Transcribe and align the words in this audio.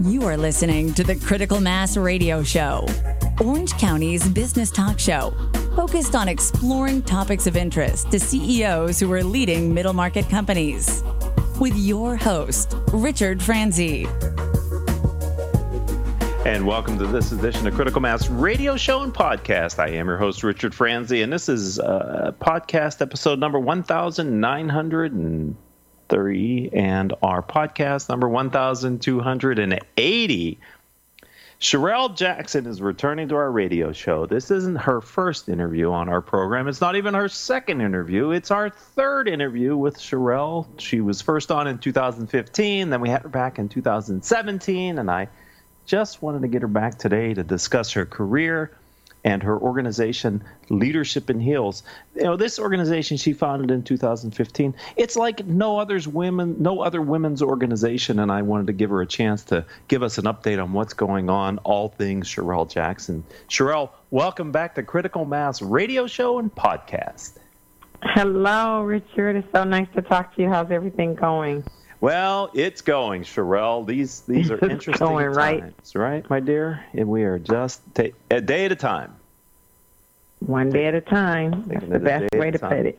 You 0.00 0.24
are 0.24 0.36
listening 0.38 0.94
to 0.94 1.04
the 1.04 1.16
Critical 1.16 1.60
Mass 1.60 1.96
Radio 1.96 2.42
Show, 2.42 2.86
Orange 3.44 3.72
County's 3.72 4.26
business 4.26 4.70
talk 4.70 4.98
show, 4.98 5.34
focused 5.76 6.14
on 6.14 6.28
exploring 6.28 7.02
topics 7.02 7.46
of 7.46 7.56
interest 7.56 8.10
to 8.10 8.18
CEOs 8.18 8.98
who 8.98 9.12
are 9.12 9.22
leading 9.22 9.72
middle 9.72 9.92
market 9.92 10.28
companies. 10.28 11.02
With 11.60 11.76
your 11.76 12.16
host, 12.16 12.74
Richard 12.92 13.42
Franzi. 13.42 14.06
And 16.46 16.66
welcome 16.66 16.98
to 16.98 17.06
this 17.06 17.30
edition 17.30 17.66
of 17.66 17.74
Critical 17.74 18.00
Mass 18.00 18.28
Radio 18.28 18.76
Show 18.76 19.02
and 19.02 19.12
Podcast. 19.12 19.78
I 19.78 19.88
am 19.90 20.08
your 20.08 20.16
host, 20.16 20.42
Richard 20.42 20.74
Franzi, 20.74 21.22
and 21.22 21.32
this 21.32 21.48
is 21.48 21.78
uh, 21.78 22.32
podcast 22.40 23.02
episode 23.02 23.38
number 23.38 23.60
1900. 23.60 25.12
and 25.12 25.56
our 26.12 27.42
podcast 27.42 28.08
number 28.08 28.28
1280. 28.28 30.58
Scharrell 31.60 32.16
Jackson 32.16 32.66
is 32.66 32.82
returning 32.82 33.28
to 33.28 33.36
our 33.36 33.52
radio 33.52 33.92
show. 33.92 34.26
This 34.26 34.50
isn't 34.50 34.76
her 34.76 35.00
first 35.00 35.48
interview 35.48 35.92
on 35.92 36.08
our 36.08 36.20
program. 36.20 36.66
It's 36.66 36.80
not 36.80 36.96
even 36.96 37.14
her 37.14 37.28
second 37.28 37.80
interview. 37.80 38.32
It's 38.32 38.50
our 38.50 38.68
third 38.68 39.28
interview 39.28 39.76
with 39.76 39.96
Scharrell. 39.96 40.66
She 40.78 41.00
was 41.00 41.22
first 41.22 41.52
on 41.52 41.68
in 41.68 41.78
2015, 41.78 42.90
then 42.90 43.00
we 43.00 43.08
had 43.08 43.22
her 43.22 43.28
back 43.28 43.60
in 43.60 43.68
2017, 43.68 44.98
and 44.98 45.08
I 45.08 45.28
just 45.86 46.20
wanted 46.20 46.42
to 46.42 46.48
get 46.48 46.62
her 46.62 46.68
back 46.68 46.98
today 46.98 47.32
to 47.34 47.44
discuss 47.44 47.92
her 47.92 48.04
career 48.04 48.72
and 49.24 49.42
her 49.42 49.58
organization 49.58 50.42
leadership 50.68 51.30
in 51.30 51.40
heels. 51.40 51.82
You 52.14 52.24
know 52.24 52.36
this 52.36 52.58
organization 52.58 53.16
she 53.16 53.32
founded 53.32 53.70
in 53.70 53.82
2015 53.82 54.74
it's 54.96 55.16
like 55.16 55.46
no 55.46 55.78
others 55.78 56.08
women 56.08 56.56
no 56.58 56.80
other 56.80 57.00
women's 57.00 57.42
organization 57.42 58.18
and 58.18 58.30
i 58.30 58.42
wanted 58.42 58.66
to 58.66 58.72
give 58.72 58.90
her 58.90 59.00
a 59.00 59.06
chance 59.06 59.44
to 59.44 59.64
give 59.88 60.02
us 60.02 60.18
an 60.18 60.24
update 60.24 60.62
on 60.62 60.72
what's 60.72 60.94
going 60.94 61.30
on 61.30 61.58
all 61.58 61.88
things 61.88 62.28
scharrell 62.28 62.68
jackson. 62.68 63.24
Scharrell 63.48 63.90
welcome 64.10 64.52
back 64.52 64.74
to 64.74 64.82
critical 64.82 65.24
mass 65.24 65.62
radio 65.62 66.06
show 66.06 66.38
and 66.38 66.54
podcast. 66.54 67.34
Hello 68.02 68.82
richard. 68.82 69.36
It's 69.36 69.48
so 69.52 69.64
nice 69.64 69.88
to 69.94 70.02
talk 70.02 70.34
to 70.36 70.42
you. 70.42 70.48
How's 70.48 70.70
everything 70.70 71.14
going 71.14 71.64
well, 72.02 72.50
it's 72.52 72.82
going, 72.82 73.22
Scharrell. 73.22 73.86
These 73.86 74.22
these 74.22 74.50
are 74.50 74.58
interesting 74.68 75.06
going, 75.06 75.32
times, 75.32 75.94
right? 75.94 75.94
right, 75.94 76.28
my 76.30 76.40
dear? 76.40 76.84
And 76.94 77.08
we 77.08 77.22
are 77.22 77.38
just 77.38 77.80
ta- 77.94 78.08
a 78.28 78.40
day 78.40 78.64
at 78.64 78.72
a 78.72 78.76
time. 78.76 79.14
One 80.40 80.68
day 80.68 80.86
at 80.86 80.94
a 80.94 81.00
time. 81.00 81.62
That's 81.68 81.86
the 81.86 81.98
best 82.00 82.34
way 82.34 82.50
to 82.50 82.58
put 82.58 82.86
it. 82.86 82.98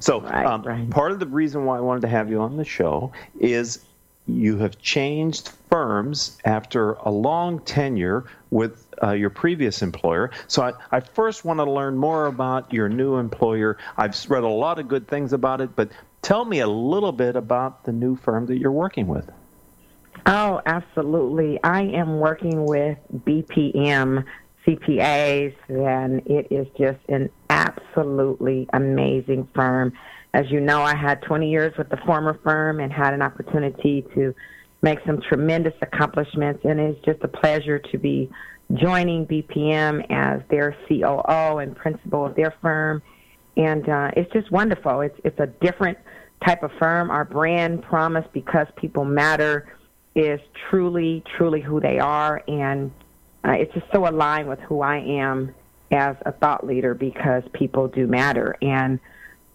So, 0.00 0.22
right, 0.22 0.46
um, 0.46 0.62
right. 0.62 0.88
part 0.88 1.12
of 1.12 1.20
the 1.20 1.26
reason 1.26 1.66
why 1.66 1.76
I 1.76 1.80
wanted 1.80 2.00
to 2.00 2.08
have 2.08 2.30
you 2.30 2.40
on 2.40 2.56
the 2.56 2.64
show 2.64 3.12
is 3.38 3.84
you 4.26 4.56
have 4.56 4.78
changed 4.80 5.50
firms 5.72 6.36
after 6.44 6.92
a 6.92 7.10
long 7.10 7.58
tenure 7.60 8.26
with 8.50 8.86
uh, 9.02 9.12
your 9.12 9.30
previous 9.30 9.80
employer. 9.80 10.30
So 10.46 10.62
I, 10.62 10.72
I 10.90 11.00
first 11.00 11.44
want 11.44 11.60
to 11.60 11.64
learn 11.64 11.96
more 11.96 12.26
about 12.26 12.70
your 12.72 12.90
new 12.90 13.16
employer. 13.16 13.78
I've 13.96 14.14
read 14.28 14.42
a 14.42 14.48
lot 14.48 14.78
of 14.78 14.86
good 14.86 15.08
things 15.08 15.32
about 15.32 15.62
it, 15.62 15.74
but 15.74 15.90
Tell 16.22 16.44
me 16.44 16.60
a 16.60 16.68
little 16.68 17.10
bit 17.10 17.34
about 17.34 17.84
the 17.84 17.92
new 17.92 18.14
firm 18.14 18.46
that 18.46 18.56
you're 18.56 18.70
working 18.70 19.08
with. 19.08 19.28
Oh, 20.24 20.60
absolutely. 20.64 21.58
I 21.64 21.82
am 21.82 22.20
working 22.20 22.64
with 22.64 22.96
BPM 23.12 24.24
CPAs, 24.64 25.54
and 25.68 26.24
it 26.26 26.46
is 26.52 26.68
just 26.78 27.00
an 27.08 27.28
absolutely 27.50 28.68
amazing 28.72 29.48
firm. 29.52 29.92
As 30.32 30.48
you 30.48 30.60
know, 30.60 30.80
I 30.82 30.94
had 30.94 31.20
20 31.22 31.50
years 31.50 31.76
with 31.76 31.88
the 31.88 31.96
former 32.06 32.38
firm 32.44 32.78
and 32.78 32.92
had 32.92 33.14
an 33.14 33.20
opportunity 33.20 34.06
to 34.14 34.32
make 34.82 34.98
some 35.06 35.20
tremendous 35.20 35.74
accomplishments, 35.80 36.64
and 36.64 36.78
it's 36.80 37.02
just 37.04 37.22
a 37.22 37.28
pleasure 37.28 37.78
to 37.78 37.98
be 37.98 38.30
joining 38.74 39.26
BPM 39.26 40.04
as 40.10 40.40
their 40.50 40.76
COO 40.88 41.58
and 41.58 41.76
principal 41.76 42.26
of 42.26 42.34
their 42.34 42.54
firm. 42.60 43.02
And 43.56 43.88
uh, 43.88 44.10
it's 44.16 44.32
just 44.32 44.50
wonderful. 44.50 45.00
It's 45.02 45.18
it's 45.24 45.38
a 45.38 45.46
different 45.46 45.98
type 46.44 46.62
of 46.62 46.70
firm. 46.78 47.10
Our 47.10 47.24
brand 47.24 47.82
promise, 47.82 48.26
because 48.32 48.66
people 48.76 49.04
matter, 49.04 49.72
is 50.14 50.40
truly, 50.68 51.22
truly 51.36 51.60
who 51.60 51.80
they 51.80 51.98
are. 51.98 52.42
And 52.48 52.90
uh, 53.44 53.52
it's 53.52 53.72
just 53.74 53.86
so 53.92 54.08
aligned 54.08 54.48
with 54.48 54.58
who 54.60 54.80
I 54.80 54.98
am 54.98 55.54
as 55.90 56.16
a 56.24 56.32
thought 56.32 56.66
leader 56.66 56.94
because 56.94 57.42
people 57.52 57.88
do 57.88 58.06
matter. 58.06 58.56
And 58.62 58.98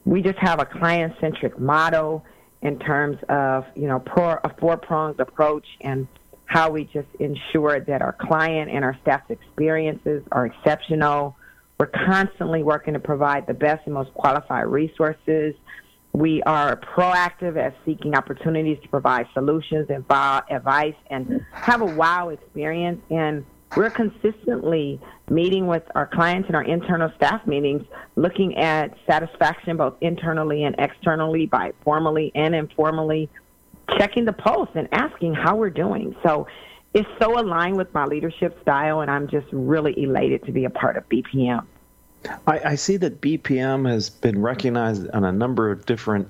we 0.06 0.22
just 0.22 0.38
have 0.40 0.60
a 0.60 0.66
client 0.66 1.14
centric 1.20 1.60
motto 1.60 2.24
in 2.62 2.80
terms 2.80 3.18
of, 3.30 3.66
you 3.76 3.88
know, 3.88 4.00
pro, 4.00 4.38
a 4.44 4.54
four 4.60 4.78
pronged 4.78 5.20
approach 5.20 5.66
and 5.82 6.08
how 6.46 6.70
we 6.70 6.86
just 6.86 7.08
ensure 7.20 7.80
that 7.82 8.02
our 8.02 8.14
client 8.14 8.72
and 8.72 8.84
our 8.84 8.98
staff's 9.02 9.30
experiences 9.30 10.24
are 10.32 10.46
exceptional. 10.46 11.36
We're 11.80 11.88
constantly 11.88 12.64
working 12.64 12.94
to 12.94 13.00
provide 13.00 13.46
the 13.48 13.54
best 13.54 13.86
and 13.86 13.94
most 13.94 14.14
qualified 14.14 14.68
resources 14.68 15.54
we 16.18 16.42
are 16.44 16.76
proactive 16.78 17.58
at 17.58 17.76
seeking 17.86 18.16
opportunities 18.16 18.80
to 18.82 18.90
provide 18.90 19.28
solutions 19.36 19.88
and 19.90 20.04
advice 20.50 20.96
and 21.12 21.46
have 21.52 21.82
a 21.82 21.86
wow 21.86 22.30
experience. 22.30 23.00
And 23.12 23.46
we're 23.76 23.90
consistently 23.90 25.00
meeting 25.30 25.68
with 25.68 25.84
our 25.94 26.08
clients 26.08 26.48
in 26.50 26.56
our 26.56 26.64
internal 26.64 27.12
staff 27.18 27.46
meetings, 27.46 27.86
looking 28.16 28.58
at 28.58 28.96
satisfaction 29.06 29.78
both 29.78 29.96
internally 30.02 30.64
and 30.64 30.76
externally 30.80 31.46
by 31.46 31.74
formally 31.84 32.32
and 32.34 32.56
informally 32.56 33.30
checking 33.98 34.26
the 34.26 34.34
pulse 34.34 34.70
and 34.76 34.88
asking 34.92 35.34
how 35.34 35.56
we're 35.56 35.70
doing. 35.70 36.16
So 36.24 36.48
it's 36.94 37.10
so 37.22 37.40
aligned 37.40 37.78
with 37.78 37.94
my 37.94 38.06
leadership 38.06 38.60
style, 38.62 39.02
and 39.02 39.12
I'm 39.12 39.28
just 39.28 39.48
really 39.52 40.02
elated 40.02 40.46
to 40.46 40.52
be 40.52 40.66
a 40.66 40.70
part 40.70 40.98
of 40.98 41.08
BPM. 41.10 41.66
I, 42.48 42.60
I, 42.72 42.76
see 42.76 42.98
that 42.98 43.22
BPM 43.22 43.88
has 43.88 44.10
been 44.10 44.42
recognized 44.42 45.08
on 45.12 45.24
a 45.24 45.32
number 45.32 45.70
of 45.70 45.86
different 45.86 46.28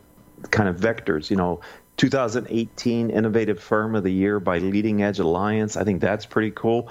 kind 0.52 0.68
of 0.68 0.76
vectors. 0.78 1.30
You 1.30 1.38
know, 1.38 1.62
2018 1.98 3.10
Innovative 3.10 3.60
Firm 3.60 3.96
of 3.96 4.04
the 4.04 4.12
Year 4.12 4.40
by 4.40 4.58
Leading 4.60 5.02
Edge 5.02 5.20
Alliance. 5.20 5.78
I 5.78 5.84
think 5.84 6.02
that's 6.02 6.26
pretty 6.26 6.52
cool. 6.52 6.90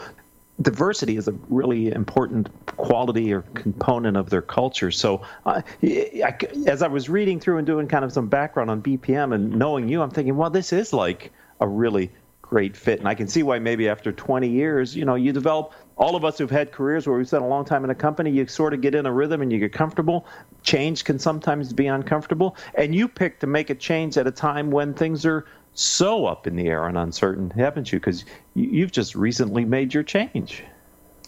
Diversity 0.63 1.17
is 1.17 1.29
a 1.29 1.33
really 1.49 1.93
important 1.93 2.49
quality 2.77 3.33
or 3.33 3.43
component 3.43 4.17
of 4.17 4.31
their 4.31 4.43
culture. 4.43 4.91
So, 4.91 5.23
uh, 5.45 5.63
I, 5.83 6.37
as 6.67 6.83
I 6.83 6.89
was 6.89 7.09
reading 7.09 7.41
through 7.41 7.59
and 7.59 7.67
doing 7.67 7.89
kind 7.89 8.05
of 8.05 8.13
some 8.13 8.29
background 8.29 8.71
on 8.71 8.83
BPM 8.83 9.35
and 9.35 9.51
knowing 9.51 9.89
you, 9.89 10.03
I'm 10.03 10.11
thinking, 10.11 10.37
well, 10.37 10.51
this 10.51 10.73
is 10.73 10.93
like 10.93 11.33
a 11.61 11.69
really 11.69 12.11
great 12.49 12.77
fit. 12.77 13.01
And 13.01 13.09
I 13.09 13.15
can 13.15 13.27
see 13.27 13.43
why 13.43 13.59
maybe 13.59 13.89
after 13.89 14.13
20 14.13 14.49
years, 14.49 14.95
you 14.95 15.05
know, 15.05 15.17
you 15.17 15.33
develop 15.33 15.73
all 15.97 16.15
of 16.15 16.25
us 16.25 16.39
who've 16.39 16.51
had 16.51 16.73
careers 16.73 17.07
where 17.07 17.17
we've 17.17 17.27
spent 17.27 17.43
a 17.43 17.47
long 17.47 17.65
time 17.65 17.83
in 17.85 17.91
a 17.91 17.95
company, 17.95 18.31
you 18.31 18.47
sort 18.47 18.73
of 18.73 18.81
get 18.81 18.95
in 18.95 19.07
a 19.07 19.13
rhythm 19.13 19.43
and 19.43 19.53
you 19.53 19.59
get 19.59 19.73
comfortable. 19.73 20.27
Change 20.63 21.05
can 21.05 21.19
sometimes 21.19 21.73
be 21.73 21.87
uncomfortable. 21.87 22.57
And 22.75 22.95
you 22.95 23.09
pick 23.09 23.41
to 23.41 23.47
make 23.47 23.71
a 23.71 23.75
change 23.75 24.17
at 24.17 24.27
a 24.27 24.31
time 24.31 24.71
when 24.71 24.95
things 24.95 25.27
are 25.27 25.47
so 25.77 26.27
up 26.27 26.47
in 26.47 26.57
the 26.57 26.67
air 26.69 26.87
and 26.87 26.97
uncertain, 26.97 27.51
haven't 27.51 27.93
you? 27.93 28.01
Because 28.01 28.25
you've 28.55 28.93
just 28.93 29.15
recently 29.15 29.65
made 29.65 29.95
your 29.95 30.03
change. 30.03 30.65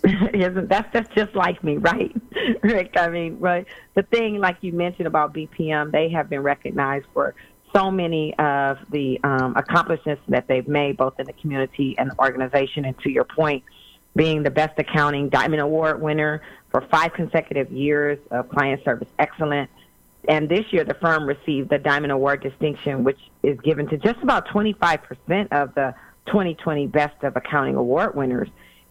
Isn't 0.33 0.69
that's 0.69 0.93
that's 0.93 1.13
just 1.15 1.35
like 1.35 1.63
me, 1.65 1.77
right, 1.77 2.15
Rick? 2.63 2.95
I 2.97 3.09
mean, 3.09 3.39
right. 3.41 3.67
The 3.95 4.05
thing, 4.05 4.39
like 4.39 4.59
you 4.61 4.73
mentioned 4.73 5.07
about 5.07 5.35
BPM, 5.35 5.91
they 5.91 6.09
have 6.11 6.31
been 6.31 6.43
recognized 6.43 7.07
for 7.13 7.35
so 7.75 7.91
many 7.91 8.35
of 8.39 8.79
the 8.91 9.21
um, 9.25 9.55
accomplishments 9.57 10.23
that 10.29 10.47
they've 10.47 10.69
made, 10.69 10.97
both 10.97 11.19
in 11.19 11.27
the 11.27 11.33
community 11.35 11.97
and 11.99 12.11
the 12.11 12.19
organization. 12.19 12.85
And 12.85 12.99
to 13.01 13.11
your 13.11 13.25
point, 13.25 13.65
being 14.17 14.43
the 14.43 14.51
Best 14.51 14.79
Accounting 14.79 15.29
Diamond 15.29 15.61
Award 15.61 16.01
winner 16.01 16.43
for 16.71 16.81
five 16.91 17.13
consecutive 17.13 17.71
years 17.71 18.19
of 18.31 18.49
client 18.49 18.83
service 18.85 19.09
excellence. 19.19 19.71
And 20.27 20.49
this 20.49 20.65
year, 20.73 20.85
the 20.85 20.95
firm 20.95 21.27
received 21.27 21.71
the 21.71 21.79
Diamond 21.79 22.13
Award 22.13 22.43
distinction, 22.43 23.05
which 23.05 23.19
is 23.43 23.59
given 23.61 23.87
to 23.89 23.97
just 23.97 24.19
about 24.23 24.49
25% 24.49 24.99
of 25.53 25.75
the 25.75 25.95
2020 26.27 26.87
Best 26.89 27.23
of 27.23 27.37
Accounting 27.37 27.77
Award 27.77 28.15
winners. 28.15 28.49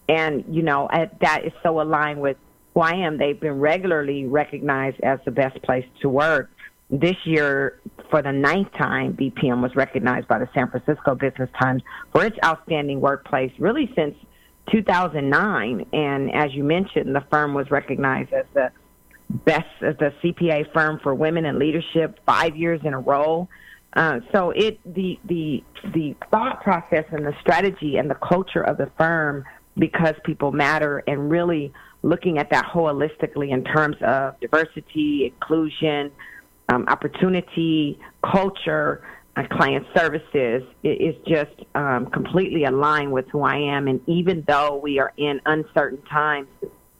And, 0.09 0.45
you 0.49 0.61
know, 0.63 0.89
that 1.19 1.45
is 1.45 1.51
so 1.61 1.81
aligned 1.81 2.21
with 2.21 2.37
who 2.73 2.81
I 2.81 2.91
am. 2.91 3.17
They've 3.17 3.39
been 3.39 3.59
regularly 3.59 4.25
recognized 4.25 4.99
as 5.01 5.19
the 5.25 5.31
best 5.31 5.61
place 5.63 5.85
to 6.01 6.09
work. 6.09 6.49
This 6.89 7.17
year, 7.25 7.81
for 8.09 8.21
the 8.21 8.31
ninth 8.31 8.71
time, 8.71 9.13
BPM 9.13 9.61
was 9.61 9.75
recognized 9.75 10.27
by 10.29 10.39
the 10.39 10.47
San 10.53 10.69
Francisco 10.71 11.15
Business 11.15 11.49
Times 11.59 11.83
for 12.13 12.25
its 12.25 12.37
outstanding 12.45 13.01
workplace, 13.01 13.51
really 13.59 13.91
since 13.93 14.15
2009. 14.71 15.85
And 15.91 16.33
as 16.33 16.53
you 16.53 16.63
mentioned, 16.63 17.13
the 17.13 17.25
firm 17.29 17.53
was 17.53 17.69
recognized 17.69 18.31
as 18.31 18.45
the 18.53 18.71
best, 19.29 19.67
as 19.81 19.95
the 19.97 20.13
CPA 20.23 20.71
firm 20.73 20.99
for 21.03 21.13
women 21.13 21.45
in 21.45 21.59
leadership 21.59 22.19
five 22.25 22.55
years 22.55 22.81
in 22.83 22.93
a 22.93 22.99
row. 22.99 23.47
Uh, 23.93 24.19
so 24.33 24.51
it 24.51 24.79
the 24.85 25.19
the 25.25 25.63
the 25.93 26.15
thought 26.29 26.61
process 26.61 27.05
and 27.11 27.25
the 27.25 27.33
strategy 27.41 27.97
and 27.97 28.09
the 28.09 28.15
culture 28.15 28.61
of 28.61 28.77
the 28.77 28.89
firm 28.97 29.43
because 29.77 30.13
people 30.23 30.51
matter 30.51 31.03
and 31.07 31.29
really 31.29 31.71
looking 32.03 32.37
at 32.37 32.49
that 32.51 32.65
holistically 32.65 33.51
in 33.51 33.63
terms 33.63 33.95
of 34.01 34.39
diversity, 34.39 35.25
inclusion, 35.25 36.11
um, 36.69 36.85
opportunity, 36.87 37.99
culture, 38.23 39.03
uh, 39.35 39.43
client 39.51 39.85
services 39.95 40.63
is 40.83 41.15
just 41.27 41.51
um, 41.75 42.07
completely 42.07 42.63
aligned 42.63 43.11
with 43.11 43.27
who 43.29 43.41
I 43.41 43.57
am. 43.57 43.87
And 43.87 44.01
even 44.07 44.43
though 44.47 44.77
we 44.77 44.99
are 44.99 45.13
in 45.17 45.39
uncertain 45.45 46.01
times, 46.03 46.47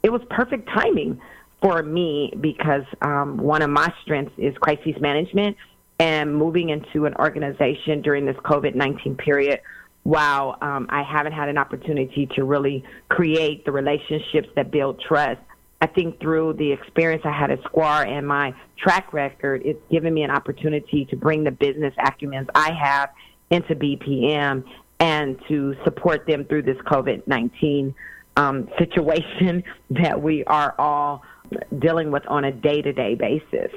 it 0.03 0.11
was 0.11 0.21
perfect 0.29 0.69
timing 0.69 1.19
for 1.61 1.81
me 1.81 2.31
because 2.39 2.83
um, 3.01 3.37
one 3.37 3.61
of 3.61 3.69
my 3.69 3.91
strengths 4.03 4.33
is 4.37 4.55
crisis 4.57 4.95
management 4.99 5.57
and 5.99 6.35
moving 6.35 6.69
into 6.69 7.05
an 7.05 7.15
organization 7.15 8.01
during 8.01 8.25
this 8.25 8.37
COVID 8.37 8.75
19 8.75 9.15
period. 9.15 9.61
While 10.03 10.57
um, 10.61 10.87
I 10.89 11.03
haven't 11.03 11.33
had 11.33 11.49
an 11.49 11.57
opportunity 11.57 12.29
to 12.35 12.45
really 12.45 12.83
create 13.09 13.65
the 13.65 13.71
relationships 13.71 14.47
that 14.55 14.71
build 14.71 15.01
trust, 15.01 15.41
I 15.81 15.87
think 15.87 16.19
through 16.21 16.53
the 16.53 16.71
experience 16.71 17.23
I 17.25 17.37
had 17.37 17.51
at 17.51 17.61
Squar 17.63 18.03
and 18.03 18.25
my 18.25 18.53
track 18.77 19.11
record, 19.11 19.63
it's 19.65 19.81
given 19.91 20.13
me 20.13 20.23
an 20.23 20.31
opportunity 20.31 21.05
to 21.09 21.15
bring 21.15 21.43
the 21.43 21.51
business 21.51 21.93
acumen 21.99 22.47
I 22.55 22.71
have 22.71 23.09
into 23.49 23.75
BPM 23.75 24.63
and 24.99 25.37
to 25.47 25.75
support 25.83 26.25
them 26.25 26.45
through 26.45 26.63
this 26.63 26.77
COVID 26.77 27.27
19 27.27 27.93
um, 28.37 28.69
situation 28.77 29.63
that 29.91 30.21
we 30.21 30.43
are 30.45 30.73
all 30.79 31.23
dealing 31.79 32.11
with 32.11 32.25
on 32.27 32.45
a 32.45 32.51
day 32.51 32.81
to 32.81 32.93
day 32.93 33.15
basis. 33.15 33.71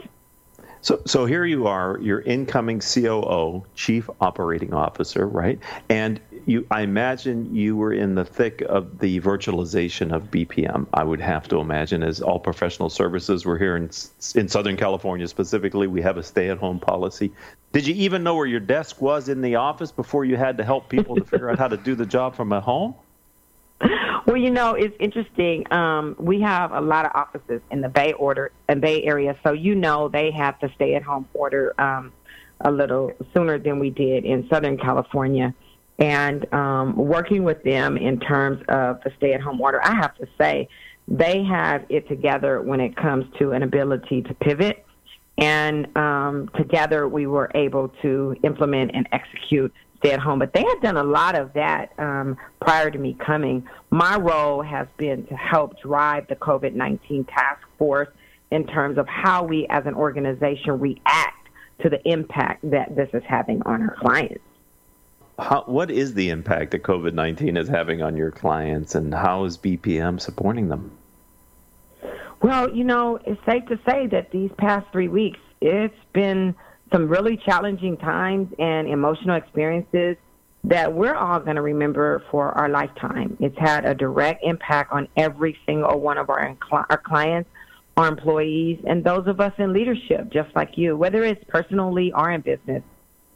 So, 0.83 1.03
so 1.05 1.27
here 1.27 1.45
you 1.45 1.67
are, 1.67 1.99
your 2.01 2.23
incoming 2.23 2.81
COO, 2.81 3.65
Chief 3.75 4.09
Operating 4.21 4.73
Officer, 4.73 5.27
right? 5.27 5.59
And 5.91 6.21
you, 6.47 6.67
I 6.71 6.81
imagine 6.81 7.55
you 7.55 7.77
were 7.77 7.93
in 7.93 8.15
the 8.15 8.25
thick 8.25 8.63
of 8.63 8.99
the 8.99 9.21
virtualization 9.21 10.11
of 10.11 10.31
BPM. 10.31 10.87
I 10.95 11.05
would 11.05 11.21
have 11.21 11.49
to 11.49 11.59
imagine, 11.59 12.03
as 12.03 12.23
all 12.23 12.41
professional 12.41 12.89
services, 12.89 13.45
we're 13.45 13.59
here 13.59 13.77
in 13.77 13.91
in 14.35 14.49
Southern 14.49 14.77
California 14.77 15.29
specifically. 15.29 15.87
We 15.87 16.01
have 16.01 16.17
a 16.17 16.23
stay-at-home 16.23 16.81
policy. 16.81 17.31
Did 17.73 17.87
you 17.87 17.95
even 17.95 18.23
know 18.23 18.35
where 18.35 18.47
your 18.47 18.61
desk 18.61 19.03
was 19.03 19.29
in 19.29 19.43
the 19.43 19.57
office 19.57 19.93
before 19.93 20.25
you 20.25 20.37
had 20.37 20.57
to 20.57 20.65
help 20.65 20.89
people 20.89 21.15
to 21.17 21.25
figure 21.25 21.51
out 21.51 21.59
how 21.59 21.69
to 21.69 21.77
do 21.77 21.95
the 21.95 22.07
job 22.07 22.35
from 22.35 22.53
at 22.55 22.63
home? 22.63 22.95
Well, 24.27 24.37
you 24.37 24.51
know, 24.51 24.75
it's 24.75 24.95
interesting. 25.01 25.71
Um, 25.73 26.15
we 26.19 26.41
have 26.43 26.73
a 26.73 26.81
lot 26.81 27.05
of 27.07 27.13
offices 27.15 27.63
in 27.71 27.81
the 27.81 27.89
Bay 27.89 28.13
Order 28.13 28.53
and 28.69 28.81
Bay 28.81 29.03
Area, 29.03 29.37
so 29.43 29.53
you 29.53 29.75
know 29.75 30.09
they 30.09 30.31
have 30.31 30.55
the 30.61 30.71
stay-at-home 30.77 31.27
order 31.33 31.75
um, 31.81 32.13
a 32.61 32.71
little 32.71 33.13
sooner 33.35 33.59
than 33.59 33.79
we 33.79 33.91
did 33.91 34.25
in 34.25 34.47
Southern 34.49 34.77
California. 34.77 35.55
And 35.99 36.53
um, 36.53 36.97
working 36.97 37.45
with 37.45 37.63
them 37.65 37.97
in 37.97 38.21
terms 38.21 38.63
of 38.69 39.01
the 39.03 39.11
stay-at-home 39.17 39.61
order, 39.61 39.83
I 39.83 39.95
have 39.95 40.15
to 40.17 40.29
say 40.39 40.69
they 41.09 41.43
have 41.45 41.85
it 41.89 42.07
together 42.07 42.63
when 42.63 42.79
it 42.79 42.95
comes 42.97 43.25
to 43.39 43.53
an 43.53 43.63
ability 43.63 44.23
to 44.23 44.35
pivot. 44.35 44.85
And 45.39 45.97
um, 45.97 46.51
together, 46.57 47.09
we 47.09 47.27
were 47.27 47.51
able 47.55 47.89
to 48.03 48.37
implement 48.45 48.93
and 48.95 49.09
execute 49.13 49.73
stay 50.01 50.13
at 50.13 50.21
home. 50.21 50.39
But 50.39 50.53
they 50.53 50.63
had 50.63 50.81
done 50.83 50.97
a 50.97 51.05
lot 51.05 51.39
of 51.39 51.53
that 51.53 51.93
um, 51.99 52.37
prior 52.61 52.91
to 52.91 52.99
me 52.99 53.15
coming. 53.15 53.67
My 53.91 54.17
role 54.17 54.63
has 54.63 54.89
been 54.97 55.27
to 55.27 55.37
help 55.37 55.81
drive 55.81 56.27
the 56.27 56.37
COVID 56.37 56.75
19 56.75 57.25
task 57.25 57.61
force 57.79 58.09
in 58.51 58.67
terms 58.67 58.99
of 58.99 59.07
how 59.07 59.45
we 59.45 59.67
as 59.69 59.87
an 59.87 59.95
organization 59.95 60.81
react 60.81 61.49
to 61.83 61.89
the 61.89 62.07
impact 62.09 62.69
that 62.71 62.95
this 62.97 63.09
is 63.15 63.23
having 63.27 63.63
on 63.63 63.83
our 63.83 63.97
clients. 63.97 64.43
How, 65.39 65.63
what 65.67 65.91
is 65.91 66.15
the 66.15 66.29
impact 66.29 66.73
that 66.73 66.83
COVID 66.83 67.15
19 67.15 67.57
is 67.57 67.69
having 67.69 68.03
on 68.03 68.17
your 68.17 68.31
clients, 68.31 68.95
and 68.95 69.15
how 69.15 69.45
is 69.45 69.57
BPM 69.57 70.21
supporting 70.21 70.69
them? 70.69 70.91
Well, 72.43 72.75
you 72.75 72.85
know, 72.85 73.19
it's 73.25 73.43
safe 73.45 73.67
to 73.67 73.79
say 73.87 74.07
that 74.09 74.31
these 74.31 74.51
past 74.57 74.87
three 74.93 75.09
weeks, 75.09 75.39
it's 75.61 75.95
been 76.13 76.55
some 76.93 77.09
really 77.09 77.37
challenging 77.37 77.97
times 77.97 78.53
and 78.59 78.89
emotional 78.89 79.37
experiences 79.37 80.17
that 80.65 80.93
we're 80.93 81.15
all 81.15 81.41
going 81.41 81.57
to 81.57 81.63
remember 81.63 82.23
for 82.31 82.51
our 82.53 82.69
lifetime. 82.69 83.37
It's 83.41 83.59
had 83.59 83.87
a 83.87 83.95
direct 83.95 84.45
impact 84.45 84.93
on 84.93 85.09
every 85.17 85.57
single 85.67 85.99
one 86.01 86.19
of 86.19 86.29
our, 86.29 86.57
our 86.73 87.03
clients, 87.05 87.49
our 87.97 88.09
employees, 88.09 88.79
and 88.87 89.03
those 89.03 89.27
of 89.27 89.41
us 89.41 89.53
in 89.59 89.73
leadership, 89.73 90.31
just 90.31 90.55
like 90.55 90.77
you, 90.77 90.97
whether 90.97 91.25
it's 91.25 91.43
personally 91.49 92.13
or 92.13 92.31
in 92.31 92.43
business. 92.43 92.83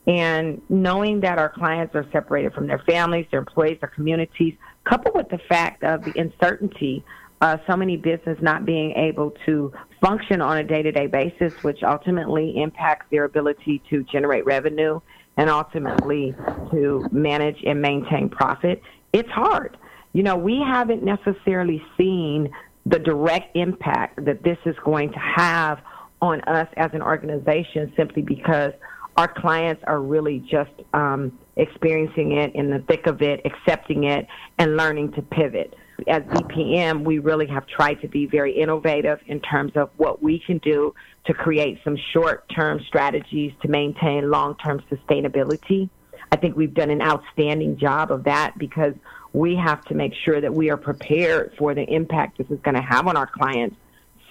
And 0.07 0.61
knowing 0.69 1.21
that 1.21 1.39
our 1.39 1.49
clients 1.49 1.95
are 1.95 2.07
separated 2.13 2.53
from 2.53 2.67
their 2.67 2.81
families, 2.81 3.27
their 3.31 3.41
employees, 3.41 3.79
their 3.81 3.89
communities, 3.89 4.55
coupled 4.85 5.15
with 5.15 5.31
the 5.31 5.39
fact 5.49 5.83
of 5.83 6.05
the 6.05 6.13
uncertainty 6.21 7.03
uh, 7.45 7.59
so 7.67 7.77
many 7.77 7.99
business 7.99 8.39
not 8.41 8.65
being 8.65 8.93
able 8.93 9.31
to 9.45 9.71
function 10.01 10.41
on 10.41 10.57
a 10.57 10.65
day-to-day 10.65 11.07
basis, 11.07 11.53
which 11.63 11.83
ultimately 11.83 12.55
impacts 12.57 13.05
their 13.11 13.25
ability 13.25 13.83
to 13.91 14.03
generate 14.05 14.47
revenue 14.47 14.99
and 15.37 15.51
ultimately 15.51 16.35
to 16.71 17.07
manage 17.13 17.59
and 17.67 17.83
maintain 17.83 18.31
profit. 18.31 18.81
It's 19.13 19.29
hard. 19.29 19.77
You 20.15 20.23
know, 20.23 20.37
we 20.37 20.59
haven't 20.59 21.05
necessarily 21.05 21.83
seen 21.99 22.51
the 22.87 22.99
direct 22.99 23.55
impact 23.55 24.25
that 24.25 24.43
this 24.43 24.59
is 24.65 24.77
going 24.83 25.13
to 25.13 25.19
have 25.19 25.83
on 26.23 26.41
us 26.43 26.69
as 26.79 26.93
an 26.95 27.03
organization 27.03 27.93
simply 27.95 28.23
because 28.23 28.73
our 29.19 29.29
clients 29.29 29.83
are 29.87 30.01
really 30.01 30.39
just 30.51 30.73
um, 30.95 31.39
experiencing 31.57 32.33
it 32.39 32.55
in 32.55 32.71
the 32.71 32.79
thick 32.89 33.07
of 33.07 33.21
it, 33.21 33.43
accepting 33.45 34.05
it, 34.05 34.27
and 34.59 34.79
learning 34.79 35.13
to 35.13 35.21
pivot 35.21 35.75
at 36.09 36.29
BPM, 36.29 37.05
we 37.05 37.19
really 37.19 37.47
have 37.47 37.67
tried 37.67 38.01
to 38.03 38.09
be 38.09 38.27
very 38.27 38.53
innovative 38.53 39.21
in 39.27 39.41
terms 39.41 39.73
of 39.77 39.91
what 39.97 40.23
we 40.23 40.39
can 40.39 40.59
do 40.59 40.95
to 41.27 41.35
create 41.35 41.79
some 41.85 41.97
short 42.13 42.49
term 42.49 42.81
strategies 42.89 43.53
to 43.63 43.69
maintain 43.69 44.31
long 44.31 44.57
term 44.57 44.83
sustainability. 44.91 45.89
I 46.33 46.37
think 46.37 46.57
we've 46.57 46.75
done 46.75 46.91
an 46.91 47.01
outstanding 47.01 47.79
job 47.79 48.11
of 48.11 48.25
that 48.25 48.59
because 48.59 48.95
we 49.33 49.57
have 49.57 49.85
to 49.85 49.95
make 49.95 50.13
sure 50.25 50.41
that 50.41 50.53
we 50.53 50.71
are 50.71 50.77
prepared 50.77 51.55
for 51.59 51.75
the 51.75 51.83
impact 51.83 52.39
this 52.39 52.47
is 52.51 52.61
going 52.61 52.77
to 52.77 52.83
have 52.83 53.07
on 53.07 53.17
our 53.17 53.27
clients. 53.27 53.77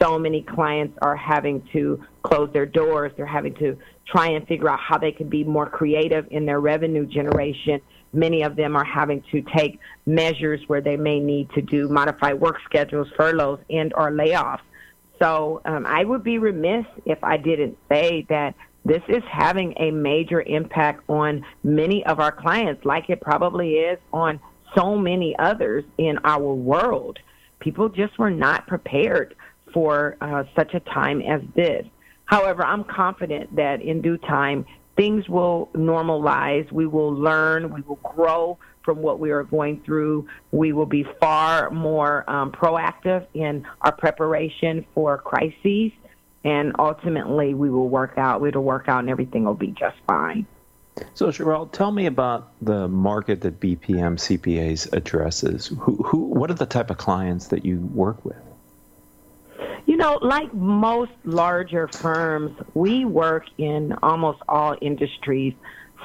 So 0.01 0.18
many 0.18 0.42
clients 0.42 0.98
are 1.01 1.16
having 1.16 1.68
to 1.71 2.04
close 2.24 2.50
their 2.51 2.66
doors. 2.66 3.12
They're 3.16 3.25
having 3.25 3.54
to 3.56 3.77
try 4.06 4.30
and 4.31 4.45
figure 4.48 4.69
out 4.69 4.80
how 4.80 4.98
they 4.98 5.12
can 5.12 5.30
be 5.30 5.44
more 5.44 5.69
creative 5.69 6.27
in 6.31 6.45
their 6.45 6.59
revenue 6.59 7.06
generation 7.06 7.81
Many 8.13 8.44
of 8.44 8.56
them 8.56 8.75
are 8.75 8.86
having 8.86 9.24
to 9.31 9.42
take 9.42 9.80
measures 10.06 10.62
where 10.68 10.81
they 10.81 10.98
may 10.98 11.19
need 11.19 11.50
to 11.51 11.62
do 11.62 11.89
modified 11.89 12.39
work 12.39 12.57
schedules, 12.63 13.07
furloughs, 13.18 13.60
and 13.69 13.92
or 13.95 14.12
layoffs. 14.12 14.62
So 15.19 15.62
um, 15.65 15.86
I 15.86 16.04
would 16.04 16.24
be 16.24 16.38
remiss 16.38 16.86
if 17.06 17.24
I 17.24 17.38
didn't 17.38 17.77
say 17.89 18.25
that 18.30 18.56
this 18.86 19.01
is 19.07 19.24
having 19.30 19.74
a 19.77 19.92
major 19.92 20.42
impact 20.42 21.04
on 21.10 21.45
many 21.63 22.06
of 22.06 22.19
our 22.19 22.31
clients, 22.31 22.83
like 22.86 23.10
it 23.10 23.21
probably 23.21 23.75
is 23.75 23.98
on 24.12 24.39
so 24.75 24.98
many 24.98 25.36
others 25.39 25.86
in 25.98 26.18
our 26.24 26.54
world. 26.54 27.19
People 27.59 27.90
just 27.90 28.18
were 28.19 28.31
not 28.31 28.68
prepared 28.68 29.35
for 29.73 30.18
uh, 30.21 30.44
such 30.56 30.73
a 30.73 30.80
time 30.81 31.21
as 31.21 31.42
this. 31.56 31.85
However, 32.26 32.64
I'm 32.66 32.83
confident 32.83 33.56
that 33.56 33.81
in 33.81 34.02
due 34.02 34.18
time, 34.18 34.66
things 34.95 35.28
will 35.28 35.69
normalize. 35.73 36.71
We 36.71 36.88
will 36.88 37.14
learn. 37.14 37.73
We 37.73 37.81
will 37.81 38.00
grow 38.04 38.57
from 38.83 39.02
what 39.02 39.19
we 39.19 39.31
are 39.31 39.44
going 39.44 39.81
through. 39.81 40.28
We 40.52 40.73
will 40.73 40.85
be 40.85 41.06
far 41.19 41.69
more 41.71 42.30
um, 42.30 42.52
proactive 42.52 43.26
in 43.33 43.66
our 43.81 43.92
preparation 43.92 44.85
for 44.94 45.18
crises. 45.18 45.92
And 46.44 46.76
ultimately, 46.78 47.54
we 47.54 47.69
will 47.69 47.88
work 47.88 48.18
out. 48.18 48.45
It'll 48.45 48.64
work 48.64 48.90
out, 48.90 49.00
and 49.00 49.09
everything 49.09 49.45
will 49.45 49.54
be 49.54 49.68
just 49.68 49.95
fine. 50.06 50.45
So, 51.14 51.30
Scharrell, 51.30 51.71
tell 51.71 51.92
me 51.92 52.06
about 52.06 52.52
the 52.62 52.88
market 52.88 53.42
that 53.42 53.59
BPM 53.59 54.18
CPAs 54.18 54.92
addresses. 54.94 55.68
Who, 55.80 55.95
who, 56.04 56.18
what 56.26 56.52
are 56.52 56.56
the 56.56 56.66
type 56.66 56.90
of 56.90 56.97
clients 56.97 57.47
that 57.47 57.66
you 57.66 57.80
work 57.94 58.23
with? 58.26 58.38
You 59.85 59.97
know, 59.97 60.18
like 60.21 60.54
most 60.54 61.11
larger 61.25 61.87
firms, 61.87 62.57
we 62.73 63.06
work 63.06 63.45
in 63.57 63.94
almost 64.02 64.42
all 64.47 64.75
industries 64.81 65.54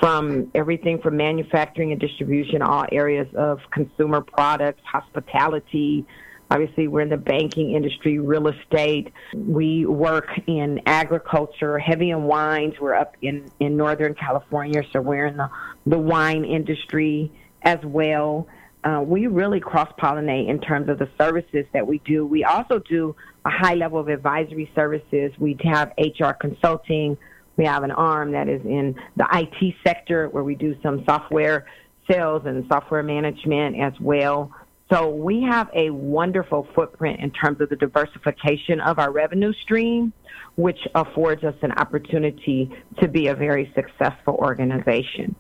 from 0.01 0.51
everything 0.55 1.01
from 1.01 1.17
manufacturing 1.17 1.93
and 1.93 2.01
distribution, 2.01 2.63
all 2.63 2.87
areas 2.91 3.29
of 3.35 3.61
consumer 3.71 4.21
products, 4.21 4.81
hospitality. 4.85 6.07
Obviously, 6.51 6.89
we're 6.89 7.03
in 7.03 7.09
the 7.09 7.17
banking 7.17 7.73
industry, 7.73 8.19
real 8.19 8.49
estate. 8.49 9.13
We 9.35 9.87
work 9.87 10.29
in 10.47 10.81
agriculture, 10.87 11.79
heavy 11.79 12.11
in 12.11 12.25
wines. 12.25 12.75
We're 12.81 12.95
up 12.95 13.17
in, 13.23 13.51
in 13.61 13.77
Northern 13.77 14.15
California, 14.15 14.83
so 14.93 15.01
we're 15.01 15.27
in 15.27 15.37
the, 15.37 15.51
the 15.87 15.99
wine 15.99 16.45
industry 16.45 17.31
as 17.63 17.79
well 17.85 18.47
uh, 18.85 19.03
we 19.05 19.27
really 19.27 19.61
cross 19.61 19.91
pollinate 20.01 20.49
in 20.49 20.61
terms 20.61 20.89
of 20.89 20.99
the 20.99 21.09
services 21.19 21.67
that 21.73 21.87
we 21.87 21.99
do. 22.05 22.25
We 22.25 22.45
also 22.45 22.79
do 22.79 23.15
a 23.45 23.51
high 23.51 23.75
level 23.75 23.99
of 23.99 24.09
advisory 24.09 24.71
services. 24.75 25.33
We 25.39 25.57
have 25.65 25.93
HR 25.99 26.33
consulting. 26.33 27.17
We 27.57 27.65
have 27.65 27.83
an 27.83 27.91
arm 27.91 28.33
that 28.33 28.49
is 28.49 28.65
in 28.65 28.95
the 29.17 29.27
IT 29.33 29.75
sector 29.85 30.29
where 30.29 30.45
we 30.45 30.55
do 30.55 30.77
some 30.83 31.05
software 31.05 31.67
sales 32.09 32.43
and 32.47 32.65
software 32.69 33.03
management 33.03 33.81
as 33.81 33.93
well. 34.01 34.53
So 34.91 35.11
we 35.11 35.43
have 35.43 35.69
a 35.75 35.91
wonderful 35.91 36.67
footprint 36.75 37.21
in 37.21 37.31
terms 37.31 37.61
of 37.61 37.69
the 37.69 37.77
diversification 37.77 38.81
of 38.81 38.99
our 38.99 39.13
revenue 39.13 39.53
stream, 39.65 40.15
which 40.57 40.79
affords 40.95 41.45
us 41.45 41.55
an 41.63 41.73
opportunity 41.73 42.71
to 43.01 43.09
be 43.09 43.27
a 43.27 43.35
very 43.35 43.71
successful 43.75 44.35
organization. 44.35 45.35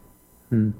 Hmm. 0.50 0.70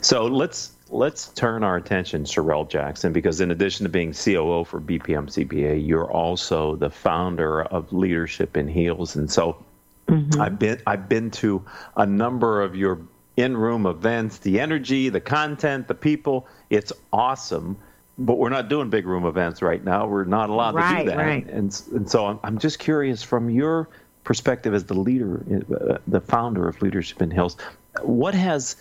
So 0.00 0.26
let's 0.26 0.72
let's 0.90 1.28
turn 1.28 1.64
our 1.64 1.76
attention, 1.76 2.24
Scharrell 2.24 2.68
Jackson, 2.68 3.12
because 3.12 3.40
in 3.40 3.50
addition 3.50 3.84
to 3.84 3.90
being 3.90 4.12
COO 4.12 4.64
for 4.64 4.80
BPM 4.80 5.26
CPA, 5.26 5.84
you're 5.86 6.10
also 6.10 6.76
the 6.76 6.90
founder 6.90 7.62
of 7.62 7.92
Leadership 7.92 8.56
in 8.56 8.68
Heels, 8.68 9.16
and 9.16 9.30
so 9.30 9.62
mm-hmm. 10.08 10.40
I've 10.40 10.58
been 10.58 10.80
I've 10.86 11.08
been 11.08 11.30
to 11.32 11.64
a 11.96 12.06
number 12.06 12.62
of 12.62 12.76
your 12.76 13.00
in-room 13.36 13.86
events. 13.86 14.38
The 14.38 14.60
energy, 14.60 15.08
the 15.08 15.20
content, 15.20 15.88
the 15.88 15.94
people, 15.94 16.46
it's 16.70 16.92
awesome. 17.12 17.76
But 18.18 18.36
we're 18.36 18.50
not 18.50 18.68
doing 18.68 18.90
big 18.90 19.06
room 19.06 19.24
events 19.24 19.62
right 19.62 19.82
now. 19.82 20.06
We're 20.06 20.24
not 20.24 20.50
allowed 20.50 20.74
right, 20.74 20.98
to 20.98 21.04
do 21.04 21.10
that. 21.10 21.16
Right. 21.16 21.46
And 21.48 21.82
and 21.92 22.08
so 22.08 22.26
I'm, 22.26 22.38
I'm 22.44 22.58
just 22.58 22.78
curious 22.78 23.22
from 23.22 23.48
your 23.48 23.88
perspective 24.22 24.74
as 24.74 24.84
the 24.84 24.94
leader, 24.94 25.42
uh, 25.74 25.98
the 26.06 26.20
founder 26.20 26.68
of 26.68 26.80
Leadership 26.82 27.22
in 27.22 27.30
Heels, 27.30 27.56
what 28.02 28.34
has 28.34 28.76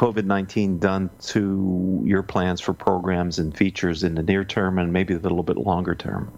COVID 0.00 0.24
19 0.24 0.78
done 0.78 1.10
to 1.24 2.00
your 2.06 2.22
plans 2.22 2.58
for 2.58 2.72
programs 2.72 3.38
and 3.38 3.54
features 3.54 4.02
in 4.02 4.14
the 4.14 4.22
near 4.22 4.44
term 4.44 4.78
and 4.78 4.90
maybe 4.94 5.12
a 5.12 5.18
little 5.18 5.42
bit 5.42 5.58
longer 5.58 5.94
term? 5.94 6.32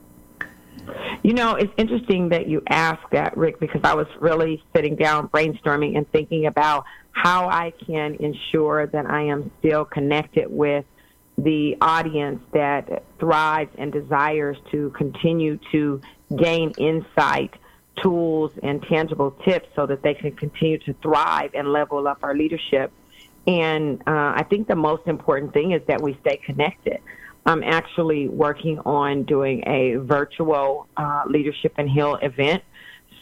You 1.23 1.35
know, 1.35 1.55
it's 1.55 1.73
interesting 1.77 2.31
that 2.31 2.49
you 2.49 2.65
ask 2.69 2.99
that, 3.13 3.37
Rick, 3.37 3.61
because 3.61 3.83
I 3.85 3.95
was 3.95 4.09
really 4.19 4.61
sitting 4.75 4.97
down 4.97 5.29
brainstorming 5.29 5.97
and 5.97 6.11
thinking 6.11 6.47
about 6.47 6.87
how 7.13 7.49
I 7.49 7.73
can 7.87 8.17
ensure 8.17 8.89
that 8.89 9.09
I 9.09 9.23
am 9.27 9.53
still 9.61 9.85
connected 9.85 10.51
with 10.51 10.85
the 11.39 11.77
audience 11.81 12.43
that 12.53 13.05
thrives 13.21 13.71
and 13.79 13.93
desires 13.93 14.57
to 14.73 14.91
continue 14.91 15.61
to 15.71 16.01
gain 16.35 16.73
insight, 16.79 17.55
tools, 18.03 18.51
and 18.61 18.83
tangible 18.83 19.31
tips 19.45 19.69
so 19.77 19.87
that 19.87 20.03
they 20.03 20.15
can 20.15 20.33
continue 20.33 20.79
to 20.79 20.95
thrive 20.95 21.53
and 21.55 21.73
level 21.73 22.09
up 22.09 22.19
our 22.25 22.35
leadership 22.35 22.91
and 23.47 24.01
uh, 24.07 24.35
I 24.37 24.47
think 24.49 24.69
the 24.69 24.77
most 24.77 25.07
important 25.07 25.53
thing 25.53 25.73
is 25.73 25.83
that 25.89 26.01
we 26.01 26.17
stay 26.21 26.39
connected. 26.45 26.99
I'm 27.45 27.63
actually 27.65 28.29
working 28.29 28.79
on 28.81 29.25
doing 29.25 29.65
a 29.67 29.97
virtual 29.97 30.87
uh, 30.97 31.25
Leadership 31.27 31.75
and 31.77 31.91
Heels 31.91 32.19
event 32.23 32.63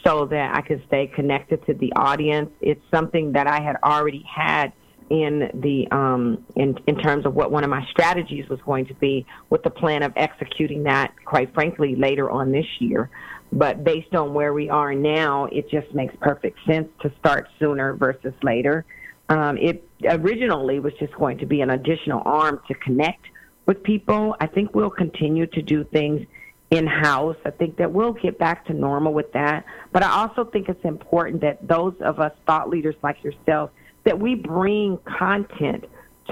so 0.05 0.27
that 0.27 0.55
I 0.55 0.61
can 0.61 0.83
stay 0.87 1.07
connected 1.07 1.65
to 1.67 1.75
the 1.75 1.93
audience. 1.95 2.51
It's 2.61 2.83
something 2.91 3.33
that 3.33 3.47
I 3.47 3.61
had 3.61 3.77
already 3.83 4.25
had 4.29 4.73
in 5.09 5.51
the 5.55 5.89
um, 5.91 6.45
in 6.55 6.79
in 6.87 6.97
terms 6.97 7.27
of 7.27 7.35
what 7.35 7.51
one 7.51 7.65
of 7.65 7.71
my 7.71 7.85
strategies 7.91 8.49
was 8.49 8.61
going 8.65 8.87
to 8.87 8.95
be, 8.95 9.27
with 9.51 9.63
the 9.63 9.71
plan 9.71 10.03
of 10.03 10.13
executing 10.17 10.85
that, 10.85 11.13
quite 11.25 11.53
frankly, 11.53 11.97
later 11.97 12.31
on 12.31 12.53
this 12.53 12.67
year. 12.79 13.11
But 13.53 13.83
based 13.83 14.15
on 14.15 14.33
where 14.33 14.55
we 14.55 14.71
are 14.71 14.95
now, 14.95 15.47
it 15.47 15.69
just 15.69 15.93
makes 15.95 16.15
perfect 16.21 16.59
sense 16.67 16.89
to 17.03 17.13
start 17.19 17.49
sooner 17.59 17.95
versus 17.95 18.33
later. 18.43 18.85
Um, 19.31 19.57
it 19.59 19.89
originally 20.05 20.81
was 20.81 20.93
just 20.99 21.15
going 21.15 21.39
to 21.39 21.47
be 21.47 21.61
an 21.61 21.71
additional 21.71 22.21
arm 22.27 22.61
to 22.67 22.75
connect 22.75 23.27
with 23.65 23.83
people. 23.83 24.37
I 24.41 24.47
think 24.47 24.75
we'll 24.75 24.91
continue 24.91 25.47
to 25.47 25.63
do 25.63 25.85
things 25.85 26.27
in 26.71 26.87
house. 26.87 27.37
I 27.45 27.51
think 27.51 27.77
that 27.77 27.93
we'll 27.93 28.13
get 28.13 28.39
back 28.39 28.67
to 28.67 28.75
normal 28.75 29.15
with 29.15 29.33
that. 29.33 29.65
But 29.93 30.03
I 30.03 30.11
also 30.11 30.45
think 30.45 30.69
it's 30.69 30.85
important 30.85 31.41
that 31.43 31.67
those 31.67 31.95
of 32.01 32.19
us 32.19 32.33
thought 32.45 32.69
leaders 32.69 32.97
like 33.03 33.23
yourself 33.23 33.71
that 34.05 34.19
we 34.19 34.35
bring 34.35 34.99
content 35.19 35.85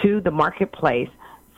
to 0.02 0.20
the 0.20 0.30
marketplace 0.32 1.10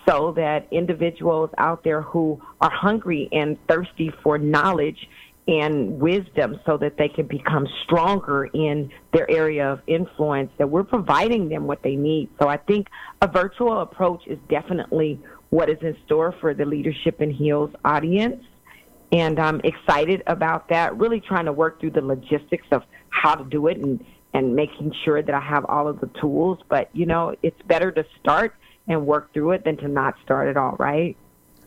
so 0.07 0.33
that 0.33 0.67
individuals 0.71 1.51
out 1.57 1.85
there 1.85 2.03
who 2.03 2.41
are 2.61 2.71
hungry 2.71 3.29
and 3.33 3.57
thirsty 3.67 4.13
for 4.23 4.37
knowledge 4.39 5.09
and 5.49 5.99
wisdom 5.99 6.61
so 6.65 6.77
that 6.77 6.97
they 6.97 7.09
can 7.09 7.27
become 7.27 7.67
stronger 7.85 8.45
in 8.47 8.91
their 9.13 9.29
area 9.31 9.73
of 9.73 9.81
influence, 9.87 10.51
that 10.59 10.69
we're 10.69 10.85
providing 10.85 11.49
them 11.49 11.67
what 11.67 11.83
they 11.83 11.97
need. 11.97 12.29
So 12.41 12.49
I 12.49 12.57
think 12.57 12.89
a 13.21 13.27
virtual 13.27 13.81
approach 13.81 14.27
is 14.27 14.39
definitely 14.49 15.21
what 15.49 15.69
is 15.69 15.79
in 15.81 15.97
store 16.07 16.35
for 16.41 16.55
the 16.55 16.65
Leadership 16.65 17.21
in 17.21 17.31
Heels 17.31 17.71
audience. 17.85 18.45
And 19.13 19.41
I'm 19.41 19.61
excited 19.65 20.23
about 20.29 20.69
that, 20.69 20.97
really 20.97 21.21
trying 21.21 21.47
to 21.47 21.53
work 21.53 21.81
through 21.81 21.93
the 21.93 22.03
logistics 22.03 22.67
of 22.71 22.85
how 23.09 23.35
to 23.35 23.45
do 23.45 23.67
it 23.67 23.79
and, 23.79 24.05
and 24.33 24.55
making 24.55 24.95
sure 25.05 25.21
that 25.21 25.35
I 25.35 25.41
have 25.41 25.65
all 25.65 25.89
of 25.89 26.01
the 26.01 26.11
tools. 26.21 26.59
But, 26.69 26.91
you 26.93 27.07
know, 27.07 27.35
it's 27.43 27.61
better 27.63 27.91
to 27.91 28.05
start 28.21 28.55
and 28.87 29.07
work 29.07 29.33
through 29.33 29.53
it 29.53 29.65
than 29.65 29.77
to 29.79 29.89
not 29.89 30.15
start 30.23 30.49
at 30.49 30.57
all, 30.57 30.77
right? 30.79 31.17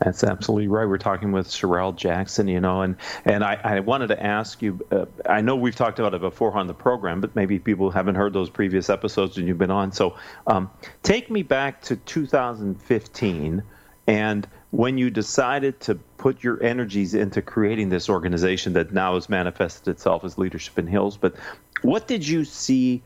That's 0.04 0.24
absolutely 0.24 0.68
right. 0.68 0.86
We're 0.86 0.98
talking 0.98 1.32
with 1.32 1.48
Scharrell 1.48 1.96
Jackson, 1.96 2.48
you 2.48 2.60
know, 2.60 2.82
and 2.82 2.98
and 3.26 3.44
I, 3.44 3.60
I 3.64 3.80
wanted 3.80 4.08
to 4.08 4.22
ask 4.22 4.62
you. 4.62 4.80
Uh, 4.92 5.06
I 5.30 5.42
know 5.42 5.56
we've 5.56 5.76
talked 5.76 6.00
about 6.00 6.14
it 6.14 6.20
before 6.20 6.58
on 6.58 6.68
the 6.68 6.74
program, 6.74 7.22
but 7.22 7.36
maybe 7.36 7.58
people 7.58 7.90
haven't 7.90 8.16
heard 8.16 8.34
those 8.34 8.50
previous 8.50 8.90
episodes 8.90 9.38
and 9.38 9.48
you've 9.48 9.58
been 9.58 9.72
on. 9.72 9.92
So, 9.94 10.18
um, 10.48 10.70
take 11.04 11.32
me 11.32 11.42
back 11.42 11.82
to 11.84 11.96
2015, 11.96 13.64
and 14.08 14.48
when 14.72 14.98
you 14.98 15.10
decided 15.10 15.80
to 15.82 15.96
put 15.96 16.44
your 16.44 16.62
energies 16.62 17.14
into 17.14 17.42
creating 17.42 17.90
this 17.90 18.10
organization 18.10 18.74
that 18.74 18.92
now 18.92 19.14
has 19.14 19.30
manifested 19.30 19.88
itself 19.88 20.26
as 20.26 20.38
Leadership 20.38 20.78
in 20.80 20.88
Heels, 20.88 21.16
But 21.16 21.36
what 21.82 22.08
did 22.08 22.28
you 22.28 22.44
see 22.44 23.04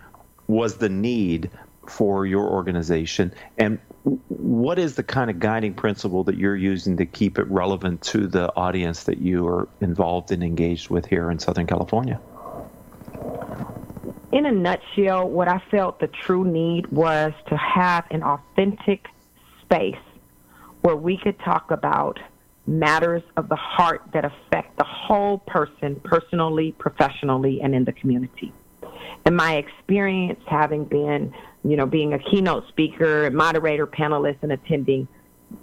was 0.47 0.77
the 0.77 0.89
need 0.89 1.51
for 1.89 2.25
your 2.25 2.49
organization, 2.49 3.33
and 3.57 3.79
what 4.29 4.79
is 4.79 4.95
the 4.95 5.03
kind 5.03 5.29
of 5.29 5.39
guiding 5.39 5.73
principle 5.73 6.23
that 6.25 6.37
you're 6.37 6.55
using 6.55 6.97
to 6.97 7.05
keep 7.05 7.37
it 7.37 7.47
relevant 7.49 8.01
to 8.01 8.27
the 8.27 8.53
audience 8.55 9.03
that 9.03 9.17
you 9.17 9.47
are 9.47 9.67
involved 9.81 10.31
and 10.31 10.43
engaged 10.43 10.89
with 10.89 11.05
here 11.05 11.29
in 11.29 11.39
Southern 11.39 11.67
California? 11.67 12.19
In 14.31 14.45
a 14.45 14.51
nutshell, 14.51 15.27
what 15.27 15.47
I 15.47 15.61
felt 15.71 15.99
the 15.99 16.07
true 16.07 16.45
need 16.45 16.87
was 16.87 17.33
to 17.47 17.57
have 17.57 18.05
an 18.11 18.23
authentic 18.23 19.07
space 19.61 19.95
where 20.81 20.95
we 20.95 21.17
could 21.17 21.39
talk 21.39 21.71
about 21.71 22.19
matters 22.65 23.23
of 23.37 23.49
the 23.49 23.55
heart 23.55 24.03
that 24.13 24.25
affect 24.25 24.77
the 24.77 24.83
whole 24.83 25.39
person 25.39 25.99
personally, 26.03 26.73
professionally, 26.77 27.61
and 27.61 27.73
in 27.73 27.85
the 27.85 27.93
community. 27.93 28.53
In 29.25 29.35
my 29.35 29.55
experience, 29.55 30.41
having 30.47 30.85
been 30.85 31.33
you 31.63 31.75
know, 31.75 31.85
being 31.85 32.13
a 32.13 32.19
keynote 32.19 32.67
speaker, 32.69 33.29
moderator, 33.31 33.87
panelist, 33.87 34.37
and 34.41 34.51
attending 34.51 35.07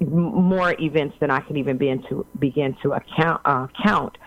more 0.00 0.74
events 0.80 1.16
than 1.20 1.30
I 1.30 1.40
can 1.40 1.56
even 1.56 1.76
begin 1.76 2.02
to 2.08 2.26
begin 2.38 2.76
to 2.82 2.92
account. 2.92 3.40
Uh, 3.44 3.66
count. 3.82 4.18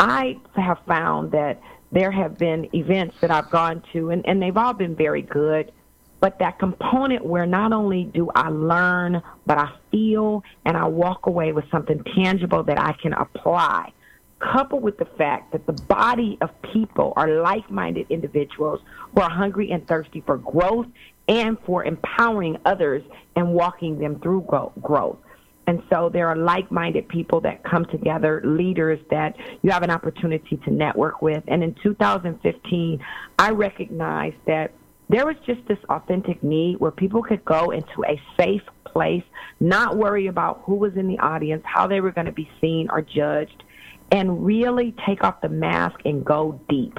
I 0.00 0.38
have 0.56 0.78
found 0.86 1.32
that 1.32 1.60
there 1.92 2.10
have 2.10 2.36
been 2.36 2.68
events 2.74 3.16
that 3.20 3.30
I've 3.30 3.50
gone 3.50 3.82
to, 3.92 4.10
and, 4.10 4.26
and 4.26 4.42
they've 4.42 4.56
all 4.56 4.72
been 4.72 4.96
very 4.96 5.22
good. 5.22 5.72
But 6.20 6.38
that 6.38 6.58
component 6.58 7.24
where 7.24 7.46
not 7.46 7.72
only 7.72 8.04
do 8.04 8.30
I 8.34 8.48
learn, 8.48 9.22
but 9.46 9.58
I 9.58 9.70
feel 9.90 10.42
and 10.64 10.76
I 10.76 10.86
walk 10.86 11.26
away 11.26 11.52
with 11.52 11.70
something 11.70 12.02
tangible 12.16 12.62
that 12.64 12.80
I 12.80 12.92
can 12.94 13.12
apply 13.12 13.92
coupled 14.40 14.82
with 14.82 14.98
the 14.98 15.04
fact 15.04 15.52
that 15.52 15.66
the 15.66 15.72
body 15.72 16.36
of 16.40 16.50
people 16.72 17.12
are 17.16 17.28
like 17.40 17.70
minded 17.70 18.06
individuals 18.10 18.80
who 19.14 19.20
are 19.20 19.30
hungry 19.30 19.70
and 19.70 19.86
thirsty 19.86 20.22
for 20.26 20.38
growth 20.38 20.86
and 21.28 21.56
for 21.66 21.84
empowering 21.84 22.58
others 22.64 23.02
and 23.36 23.52
walking 23.52 23.98
them 23.98 24.20
through 24.20 24.46
growth. 24.82 25.18
And 25.66 25.82
so 25.90 26.10
there 26.10 26.28
are 26.28 26.36
like 26.36 26.70
minded 26.70 27.08
people 27.08 27.40
that 27.40 27.62
come 27.64 27.86
together, 27.86 28.42
leaders 28.44 29.00
that 29.10 29.34
you 29.62 29.70
have 29.70 29.82
an 29.82 29.90
opportunity 29.90 30.58
to 30.58 30.70
network 30.70 31.22
with. 31.22 31.42
And 31.48 31.62
in 31.62 31.74
2015, 31.82 33.04
I 33.38 33.50
recognized 33.50 34.36
that 34.46 34.72
there 35.08 35.26
was 35.26 35.36
just 35.46 35.66
this 35.66 35.78
authentic 35.88 36.42
need 36.42 36.80
where 36.80 36.90
people 36.90 37.22
could 37.22 37.44
go 37.44 37.70
into 37.70 38.04
a 38.06 38.20
safe 38.38 38.62
place, 38.84 39.24
not 39.60 39.96
worry 39.96 40.26
about 40.26 40.62
who 40.64 40.74
was 40.74 40.94
in 40.96 41.08
the 41.08 41.18
audience, 41.18 41.62
how 41.64 41.86
they 41.86 42.00
were 42.00 42.12
going 42.12 42.26
to 42.26 42.32
be 42.32 42.50
seen 42.60 42.88
or 42.90 43.00
judged, 43.00 43.62
and 44.10 44.44
really 44.44 44.94
take 45.06 45.24
off 45.24 45.40
the 45.40 45.48
mask 45.48 45.96
and 46.04 46.24
go 46.24 46.60
deep. 46.68 46.98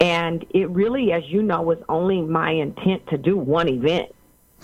And 0.00 0.44
it 0.50 0.70
really, 0.70 1.12
as 1.12 1.24
you 1.26 1.42
know, 1.42 1.62
was 1.62 1.78
only 1.88 2.20
my 2.20 2.52
intent 2.52 3.06
to 3.08 3.18
do 3.18 3.36
one 3.36 3.68
event 3.68 4.14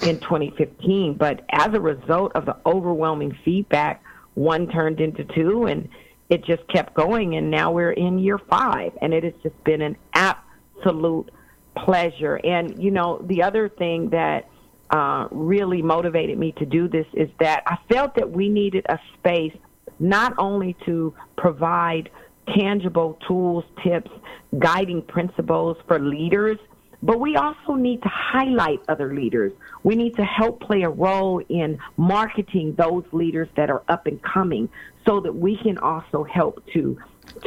in 0.02 0.20
2015. 0.20 1.14
But 1.14 1.44
as 1.50 1.74
a 1.74 1.80
result 1.80 2.32
of 2.34 2.46
the 2.46 2.56
overwhelming 2.64 3.36
feedback, 3.44 4.02
one 4.34 4.68
turned 4.68 5.00
into 5.00 5.24
two, 5.24 5.66
and 5.66 5.88
it 6.28 6.44
just 6.44 6.66
kept 6.68 6.94
going. 6.94 7.36
And 7.36 7.50
now 7.50 7.72
we're 7.72 7.92
in 7.92 8.18
year 8.18 8.38
five, 8.38 8.92
and 9.02 9.12
it 9.12 9.24
has 9.24 9.34
just 9.42 9.62
been 9.64 9.82
an 9.82 9.96
absolute 10.12 11.30
pleasure. 11.76 12.36
And, 12.44 12.80
you 12.82 12.90
know, 12.90 13.20
the 13.26 13.42
other 13.42 13.68
thing 13.68 14.10
that 14.10 14.48
uh, 14.90 15.26
really 15.30 15.82
motivated 15.82 16.38
me 16.38 16.52
to 16.52 16.66
do 16.66 16.86
this 16.88 17.06
is 17.14 17.28
that 17.40 17.64
I 17.66 17.78
felt 17.92 18.14
that 18.14 18.30
we 18.30 18.48
needed 18.48 18.86
a 18.88 18.98
space 19.18 19.56
not 19.98 20.34
only 20.38 20.76
to 20.84 21.14
provide 21.36 22.10
tangible 22.48 23.18
tools, 23.26 23.64
tips, 23.82 24.10
guiding 24.58 25.02
principles 25.02 25.76
for 25.86 25.98
leaders, 25.98 26.58
but 27.02 27.20
we 27.20 27.36
also 27.36 27.74
need 27.74 28.02
to 28.02 28.08
highlight 28.08 28.80
other 28.88 29.14
leaders. 29.14 29.52
We 29.82 29.94
need 29.94 30.16
to 30.16 30.24
help 30.24 30.60
play 30.60 30.82
a 30.82 30.88
role 30.88 31.42
in 31.50 31.78
marketing 31.98 32.76
those 32.78 33.04
leaders 33.12 33.48
that 33.56 33.68
are 33.68 33.82
up 33.88 34.06
and 34.06 34.22
coming 34.22 34.70
so 35.06 35.20
that 35.20 35.34
we 35.34 35.58
can 35.58 35.76
also 35.78 36.24
help 36.24 36.64
to 36.72 36.98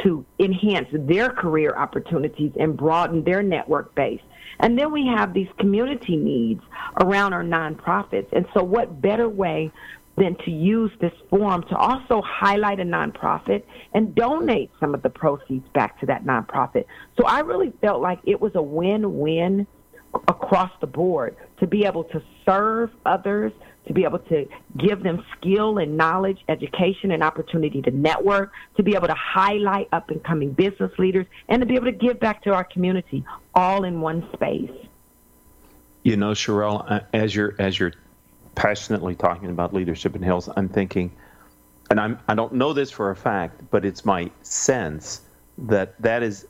to 0.02 0.24
enhance 0.38 0.88
their 0.92 1.30
career 1.30 1.74
opportunities 1.76 2.52
and 2.58 2.76
broaden 2.76 3.24
their 3.24 3.42
network 3.42 3.94
base. 3.94 4.20
And 4.60 4.78
then 4.78 4.92
we 4.92 5.06
have 5.06 5.34
these 5.34 5.48
community 5.58 6.16
needs 6.16 6.62
around 7.00 7.32
our 7.32 7.44
nonprofits. 7.44 8.26
And 8.32 8.46
so, 8.54 8.62
what 8.62 9.00
better 9.00 9.28
way 9.28 9.70
than 10.18 10.36
to 10.44 10.50
use 10.50 10.90
this 11.00 11.12
forum 11.30 11.62
to 11.64 11.76
also 11.76 12.22
highlight 12.22 12.80
a 12.80 12.84
nonprofit 12.84 13.62
and 13.94 14.14
donate 14.14 14.70
some 14.80 14.94
of 14.94 15.02
the 15.02 15.10
proceeds 15.10 15.66
back 15.74 15.98
to 16.00 16.06
that 16.06 16.24
nonprofit? 16.24 16.84
So, 17.18 17.26
I 17.26 17.40
really 17.40 17.72
felt 17.80 18.00
like 18.00 18.20
it 18.24 18.40
was 18.40 18.52
a 18.54 18.62
win 18.62 19.18
win 19.18 19.66
across 20.26 20.70
the 20.80 20.86
board 20.86 21.36
to 21.60 21.66
be 21.66 21.84
able 21.84 22.04
to 22.04 22.22
serve 22.44 22.90
others, 23.04 23.52
to 23.86 23.92
be 23.92 24.04
able 24.04 24.18
to 24.18 24.46
give 24.76 25.02
them 25.02 25.24
skill 25.36 25.78
and 25.78 25.96
knowledge, 25.96 26.38
education, 26.48 27.10
and 27.10 27.22
opportunity 27.22 27.82
to 27.82 27.90
network, 27.90 28.52
to 28.76 28.82
be 28.82 28.94
able 28.94 29.06
to 29.06 29.14
highlight 29.14 29.88
up 29.92 30.10
and 30.10 30.22
coming 30.24 30.52
business 30.52 30.92
leaders, 30.98 31.26
and 31.48 31.60
to 31.60 31.66
be 31.66 31.74
able 31.74 31.86
to 31.86 31.92
give 31.92 32.20
back 32.20 32.42
to 32.42 32.52
our 32.52 32.64
community 32.64 33.24
all 33.54 33.84
in 33.84 34.00
one 34.00 34.28
space. 34.32 34.70
You 36.02 36.16
know, 36.16 36.30
Scharrell, 36.32 36.84
uh, 36.90 37.00
as 37.12 37.34
you're 37.34 37.54
as 37.58 37.78
you're 37.78 37.92
passionately 38.58 39.14
talking 39.14 39.50
about 39.50 39.72
leadership 39.72 40.16
in 40.16 40.22
heels, 40.22 40.48
I'm 40.56 40.68
thinking, 40.68 41.12
and 41.90 42.00
I'm 42.00 42.18
I 42.26 42.34
don't 42.34 42.52
know 42.54 42.72
this 42.72 42.90
for 42.90 43.10
a 43.10 43.16
fact, 43.16 43.62
but 43.70 43.84
it's 43.84 44.04
my 44.04 44.30
sense 44.42 45.22
that 45.58 45.94
that 46.02 46.24
is 46.24 46.44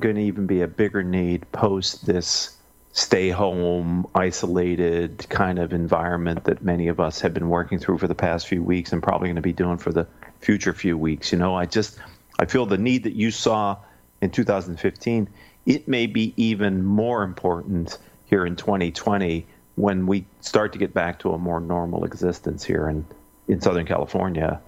going 0.00 0.14
to 0.14 0.22
even 0.22 0.46
be 0.46 0.62
a 0.62 0.66
bigger 0.66 1.02
need 1.02 1.50
post 1.52 2.06
this 2.06 2.56
stay 2.92 3.28
home, 3.28 4.06
isolated 4.14 5.26
kind 5.28 5.58
of 5.58 5.74
environment 5.74 6.44
that 6.44 6.64
many 6.64 6.88
of 6.88 6.98
us 6.98 7.20
have 7.20 7.34
been 7.34 7.50
working 7.50 7.78
through 7.78 7.98
for 7.98 8.08
the 8.08 8.14
past 8.14 8.48
few 8.48 8.62
weeks 8.62 8.90
and 8.90 9.02
probably 9.02 9.28
going 9.28 9.36
to 9.36 9.42
be 9.42 9.52
doing 9.52 9.76
for 9.76 9.92
the 9.92 10.06
future 10.40 10.72
few 10.72 10.96
weeks. 10.96 11.32
You 11.32 11.38
know, 11.38 11.54
I 11.54 11.66
just 11.66 11.98
I 12.38 12.46
feel 12.46 12.64
the 12.64 12.78
need 12.78 13.04
that 13.04 13.12
you 13.14 13.30
saw 13.30 13.76
in 14.22 14.30
2015, 14.30 15.28
it 15.66 15.86
may 15.86 16.06
be 16.06 16.32
even 16.38 16.82
more 16.82 17.22
important 17.22 17.98
here 18.24 18.46
in 18.46 18.56
2020 18.56 19.46
when 19.76 20.06
we 20.06 20.26
start 20.40 20.72
to 20.72 20.78
get 20.78 20.92
back 20.92 21.18
to 21.20 21.32
a 21.32 21.38
more 21.38 21.60
normal 21.60 22.04
existence 22.04 22.64
here 22.64 22.88
in 22.88 23.06
in 23.48 23.60
Southern 23.60 23.86
California 23.86 24.60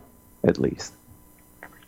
at 0.45 0.59
least. 0.59 0.93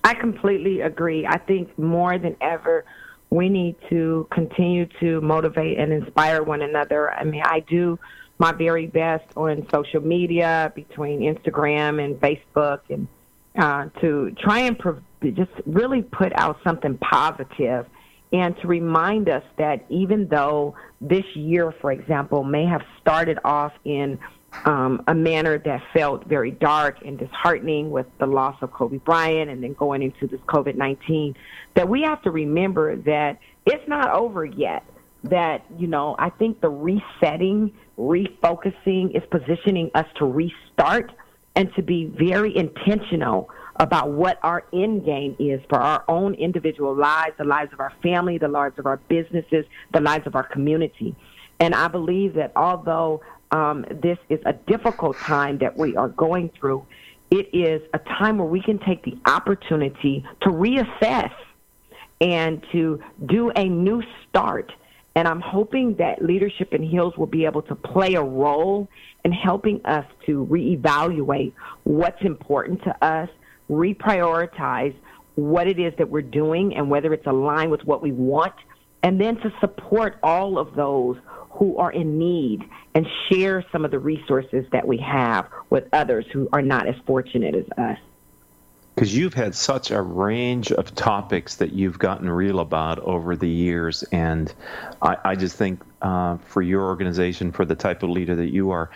I 0.02 0.14
completely 0.14 0.80
agree. 0.80 1.26
I 1.26 1.38
think 1.38 1.78
more 1.78 2.18
than 2.18 2.36
ever 2.40 2.84
we 3.30 3.48
need 3.48 3.76
to 3.88 4.26
continue 4.32 4.86
to 4.98 5.20
motivate 5.20 5.78
and 5.78 5.92
inspire 5.92 6.42
one 6.42 6.62
another. 6.62 7.12
I 7.12 7.22
mean, 7.22 7.42
I 7.44 7.60
do 7.60 7.98
my 8.38 8.52
very 8.52 8.86
best 8.86 9.24
on 9.36 9.66
social 9.70 10.00
media 10.00 10.72
between 10.74 11.20
Instagram 11.20 12.04
and 12.04 12.18
Facebook 12.20 12.80
and 12.88 13.06
uh, 13.56 13.88
to 14.00 14.34
try 14.38 14.60
and 14.60 14.78
pro- 14.78 15.00
just 15.22 15.50
really 15.66 16.02
put 16.02 16.32
out 16.34 16.58
something 16.64 16.96
positive 16.98 17.86
and 18.32 18.56
to 18.60 18.68
remind 18.68 19.28
us 19.28 19.42
that 19.58 19.84
even 19.88 20.28
though 20.28 20.74
this 21.00 21.24
year, 21.34 21.72
for 21.80 21.90
example, 21.90 22.44
may 22.44 22.64
have 22.64 22.82
started 23.00 23.38
off 23.44 23.72
in 23.84 24.18
um, 24.64 25.02
a 25.06 25.14
manner 25.14 25.58
that 25.58 25.82
felt 25.92 26.24
very 26.26 26.50
dark 26.50 26.98
and 27.04 27.18
disheartening 27.18 27.90
with 27.90 28.06
the 28.18 28.26
loss 28.26 28.56
of 28.62 28.72
Kobe 28.72 28.98
Bryant 28.98 29.50
and 29.50 29.62
then 29.62 29.74
going 29.74 30.02
into 30.02 30.26
this 30.26 30.40
COVID 30.48 30.76
19, 30.76 31.34
that 31.74 31.88
we 31.88 32.02
have 32.02 32.22
to 32.22 32.30
remember 32.30 32.96
that 32.96 33.38
it's 33.66 33.86
not 33.88 34.10
over 34.10 34.44
yet. 34.44 34.84
That, 35.24 35.64
you 35.78 35.86
know, 35.86 36.16
I 36.18 36.30
think 36.30 36.60
the 36.62 36.70
resetting, 36.70 37.72
refocusing 37.98 39.14
is 39.14 39.22
positioning 39.30 39.90
us 39.94 40.06
to 40.16 40.24
restart 40.24 41.12
and 41.54 41.72
to 41.74 41.82
be 41.82 42.06
very 42.06 42.56
intentional 42.56 43.50
about 43.80 44.10
what 44.10 44.38
our 44.42 44.62
end 44.74 45.06
game 45.06 45.34
is 45.38 45.58
for 45.70 45.78
our 45.78 46.04
own 46.06 46.34
individual 46.34 46.94
lives, 46.94 47.32
the 47.38 47.44
lives 47.44 47.72
of 47.72 47.80
our 47.80 47.92
family, 48.02 48.36
the 48.36 48.46
lives 48.46 48.78
of 48.78 48.84
our 48.84 48.98
businesses, 49.08 49.64
the 49.94 50.00
lives 50.00 50.26
of 50.26 50.36
our 50.36 50.46
community. 50.46 51.16
And 51.58 51.74
I 51.74 51.88
believe 51.88 52.34
that 52.34 52.52
although 52.56 53.22
um, 53.50 53.86
this 53.90 54.18
is 54.28 54.38
a 54.44 54.52
difficult 54.52 55.16
time 55.16 55.58
that 55.58 55.76
we 55.78 55.96
are 55.96 56.10
going 56.10 56.50
through, 56.50 56.86
it 57.30 57.48
is 57.54 57.80
a 57.94 57.98
time 57.98 58.36
where 58.36 58.46
we 58.46 58.60
can 58.60 58.78
take 58.80 59.02
the 59.02 59.16
opportunity 59.24 60.24
to 60.42 60.50
reassess 60.50 61.32
and 62.20 62.62
to 62.72 63.00
do 63.26 63.50
a 63.56 63.64
new 63.64 64.02
start. 64.28 64.72
And 65.14 65.26
I'm 65.26 65.40
hoping 65.40 65.96
that 65.96 66.22
Leadership 66.22 66.74
in 66.74 66.82
Heels 66.82 67.16
will 67.16 67.26
be 67.26 67.46
able 67.46 67.62
to 67.62 67.74
play 67.74 68.14
a 68.14 68.22
role 68.22 68.88
in 69.24 69.32
helping 69.32 69.84
us 69.86 70.04
to 70.26 70.46
reevaluate 70.46 71.52
what's 71.84 72.22
important 72.22 72.82
to 72.84 73.04
us, 73.04 73.28
reprioritize 73.70 74.94
what 75.36 75.66
it 75.66 75.78
is 75.78 75.94
that 75.96 76.10
we're 76.10 76.20
doing 76.20 76.74
and 76.76 76.90
whether 76.90 77.14
it's 77.14 77.26
aligned 77.26 77.70
with 77.70 77.84
what 77.84 78.02
we 78.02 78.12
want, 78.12 78.54
and 79.02 79.20
then 79.20 79.36
to 79.36 79.52
support 79.60 80.18
all 80.22 80.58
of 80.58 80.74
those 80.74 81.16
who 81.50 81.76
are 81.78 81.92
in 81.92 82.18
need 82.18 82.68
and 82.94 83.06
share 83.28 83.64
some 83.72 83.84
of 83.84 83.90
the 83.90 83.98
resources 83.98 84.64
that 84.72 84.86
we 84.86 84.98
have 84.98 85.48
with 85.70 85.84
others 85.92 86.26
who 86.32 86.48
are 86.52 86.62
not 86.62 86.88
as 86.88 86.94
fortunate 87.06 87.54
as 87.54 87.64
us. 87.78 87.98
Because 88.94 89.16
you've 89.16 89.34
had 89.34 89.54
such 89.54 89.90
a 89.90 90.02
range 90.02 90.72
of 90.72 90.94
topics 90.94 91.56
that 91.56 91.72
you've 91.72 91.98
gotten 91.98 92.28
real 92.28 92.60
about 92.60 92.98
over 92.98 93.36
the 93.36 93.48
years, 93.48 94.02
and 94.12 94.52
I, 95.00 95.16
I 95.24 95.36
just 95.36 95.56
think 95.56 95.80
uh, 96.02 96.36
for 96.38 96.60
your 96.60 96.82
organization, 96.82 97.52
for 97.52 97.64
the 97.64 97.76
type 97.76 98.02
of 98.02 98.10
leader 98.10 98.34
that 98.36 98.50
you 98.50 98.70
are, 98.72 98.90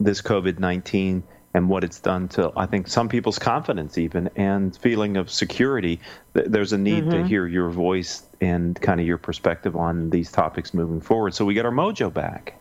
this 0.00 0.20
COVID 0.20 0.58
19 0.58 1.22
and 1.54 1.68
what 1.68 1.82
it's 1.82 1.98
done 1.98 2.28
to, 2.28 2.52
I 2.56 2.66
think, 2.66 2.88
some 2.88 3.08
people's 3.08 3.38
confidence, 3.38 3.98
even, 3.98 4.30
and 4.36 4.76
feeling 4.76 5.16
of 5.16 5.30
security. 5.30 6.00
There's 6.34 6.72
a 6.72 6.78
need 6.78 7.04
mm-hmm. 7.04 7.22
to 7.22 7.26
hear 7.26 7.46
your 7.46 7.70
voice 7.70 8.22
and 8.40 8.80
kind 8.80 9.00
of 9.00 9.06
your 9.06 9.18
perspective 9.18 9.74
on 9.74 10.10
these 10.10 10.30
topics 10.30 10.74
moving 10.74 11.00
forward. 11.00 11.34
So 11.34 11.44
we 11.44 11.54
get 11.54 11.64
our 11.64 11.72
mojo 11.72 12.12
back. 12.12 12.54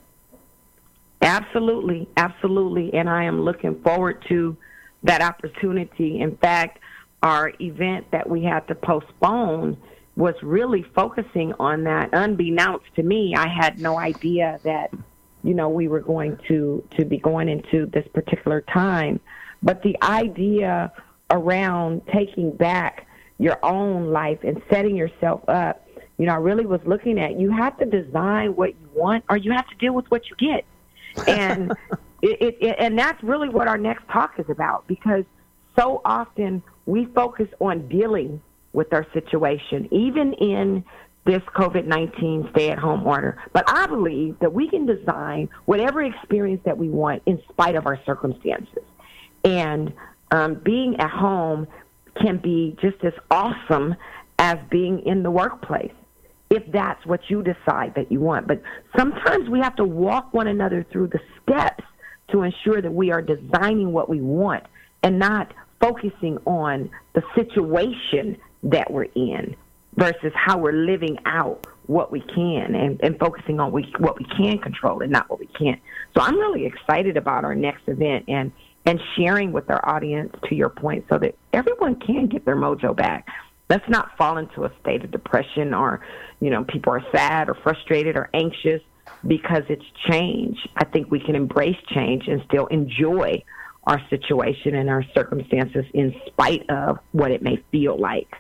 Absolutely, 1.22 2.08
absolutely. 2.18 2.94
And 2.94 3.10
I 3.10 3.24
am 3.24 3.42
looking 3.42 3.80
forward 3.82 4.24
to 4.30 4.56
that 5.04 5.22
opportunity. 5.22 6.20
In 6.20 6.38
fact, 6.38 6.80
our 7.24 7.52
event 7.60 8.10
that 8.12 8.30
we 8.30 8.44
had 8.44 8.68
to 8.68 8.76
postpone 8.76 9.78
was 10.16 10.36
really 10.42 10.84
focusing 10.96 11.54
on 11.60 11.84
that. 11.84 12.10
Unbeknownst 12.14 12.86
to 12.96 13.04
me, 13.04 13.36
I 13.36 13.48
had 13.48 13.80
no 13.80 14.00
idea 14.00 14.60
that 14.64 14.92
you 15.44 15.54
know 15.54 15.70
we 15.70 15.88
were 15.88 16.00
going 16.00 16.38
to 16.48 16.84
to 16.98 17.06
be 17.06 17.18
going 17.18 17.50
into 17.50 17.86
this 17.88 18.08
particular 18.14 18.62
time. 18.62 19.20
But 19.64 19.82
the 19.82 19.98
idea 20.02 20.92
around 21.32 22.02
taking 22.14 22.52
back 22.52 23.08
your 23.40 23.58
own 23.64 24.12
life 24.12 24.40
and 24.44 24.62
setting 24.70 24.96
yourself 24.96 25.48
up, 25.48 25.88
you 26.18 26.26
know, 26.26 26.34
I 26.34 26.38
really 26.38 26.66
was 26.66 26.82
looking 26.86 27.20
at 27.20 27.40
you 27.40 27.52
have 27.52 27.78
to 27.78 27.86
design 27.86 28.56
what 28.56 28.70
you 28.70 28.90
want 28.94 29.24
or 29.30 29.38
you 29.38 29.52
have 29.52 29.68
to 29.68 29.76
deal 29.76 29.94
with 29.94 30.10
what 30.10 30.24
you 30.30 30.36
get. 30.38 30.66
And 31.28 31.72
it, 32.22 32.42
it, 32.42 32.58
it, 32.62 32.76
and 32.80 32.98
that's 32.98 33.22
really 33.24 33.50
what 33.50 33.68
our 33.68 33.78
next 33.78 34.08
talk 34.08 34.40
is 34.40 34.50
about 34.50 34.88
because 34.88 35.24
so 35.78 36.02
often 36.04 36.64
we 36.86 37.06
focus 37.06 37.48
on 37.60 37.88
dealing 37.88 38.42
with 38.74 38.94
our 38.94 39.06
situation, 39.14 39.88
even 39.92 40.34
in 40.34 40.84
this 41.28 41.44
COVID 41.56 41.86
19 41.86 42.50
stay 42.52 42.72
at 42.72 42.80
home 42.80 43.06
order. 43.06 43.38
But 43.54 43.66
I 43.68 43.86
believe 43.86 44.40
that 44.40 44.54
we 44.54 44.70
can 44.70 44.86
design 44.86 45.50
whatever 45.66 46.02
experience 46.02 46.62
that 46.66 46.78
we 46.78 46.90
want 46.90 47.22
in 47.26 47.42
spite 47.50 47.76
of 47.76 47.86
our 47.86 48.00
circumstances. 48.06 48.84
And 49.44 49.94
um, 50.32 50.56
being 50.56 51.00
at 51.00 51.12
home 51.12 51.68
can 52.20 52.38
be 52.38 52.76
just 52.82 53.04
as 53.04 53.14
awesome 53.30 53.96
as 54.40 54.58
being 54.72 55.06
in 55.06 55.22
the 55.22 55.30
workplace 55.30 55.92
if 56.50 56.64
that's 56.72 57.06
what 57.06 57.20
you 57.30 57.44
decide 57.44 57.94
that 57.96 58.10
you 58.10 58.22
want. 58.22 58.48
But 58.48 58.62
sometimes 58.98 59.50
we 59.50 59.60
have 59.60 59.76
to 59.76 59.84
walk 59.84 60.34
one 60.34 60.48
another 60.48 60.86
through 60.92 61.08
the 61.08 61.20
steps 61.44 61.84
to 62.32 62.44
ensure 62.44 62.82
that 62.82 62.94
we 62.94 63.12
are 63.12 63.22
designing 63.22 63.92
what 63.92 64.08
we 64.08 64.22
want 64.22 64.64
and 65.04 65.20
not 65.20 65.54
focusing 65.82 66.38
on 66.46 66.90
the 67.14 67.24
situation 67.36 68.38
that 68.64 68.90
we're 68.90 69.08
in 69.16 69.56
versus 69.98 70.32
how 70.36 70.58
we're 70.58 70.86
living 70.86 71.18
out 71.26 71.66
what 71.88 72.12
we 72.12 72.22
can 72.22 72.76
and, 72.76 73.00
and 73.02 73.18
focusing 73.18 73.60
on 73.60 73.72
we, 73.72 73.92
what 73.98 74.18
we 74.20 74.26
can 74.26 74.58
control 74.60 75.02
and 75.02 75.12
not 75.12 75.30
what 75.30 75.40
we 75.40 75.48
can't. 75.48 75.82
So 76.16 76.22
I'm 76.22 76.38
really 76.38 76.66
excited 76.66 77.18
about 77.18 77.44
our 77.44 77.56
next 77.56 77.88
event 77.88 78.26
and 78.28 78.52
and 78.86 79.02
sharing 79.18 79.52
with 79.52 79.70
our 79.70 79.82
audience 79.88 80.34
to 80.48 80.56
your 80.56 80.70
point 80.70 81.04
so 81.10 81.18
that 81.18 81.36
everyone 81.52 82.00
can 82.00 82.28
get 82.28 82.46
their 82.46 82.56
mojo 82.56 82.96
back. 82.96 83.28
Let's 83.70 83.88
not 83.90 84.16
fall 84.18 84.38
into 84.38 84.64
a 84.64 84.72
state 84.80 85.04
of 85.04 85.12
depression 85.12 85.74
or, 85.74 86.00
you 86.40 86.50
know, 86.50 86.64
people 86.64 86.94
are 86.94 87.04
sad 87.14 87.50
or 87.50 87.56
frustrated 87.56 88.16
or 88.16 88.30
anxious 88.34 88.82
because 89.26 89.64
it's 89.68 89.84
change. 90.10 90.58
I 90.78 90.86
think 90.86 91.12
we 91.12 91.20
can 91.20 91.36
embrace 91.36 91.76
change 91.94 92.30
and 92.30 92.42
still 92.48 92.68
enjoy 92.68 93.44
our 93.84 94.02
situation 94.10 94.76
and 94.76 94.90
our 94.90 95.04
circumstances 95.14 95.84
in 95.94 96.16
spite 96.28 96.70
of 96.70 97.00
what 97.12 97.32
it 97.32 97.42
may 97.42 97.62
feel 97.72 98.00
like. 98.00 98.34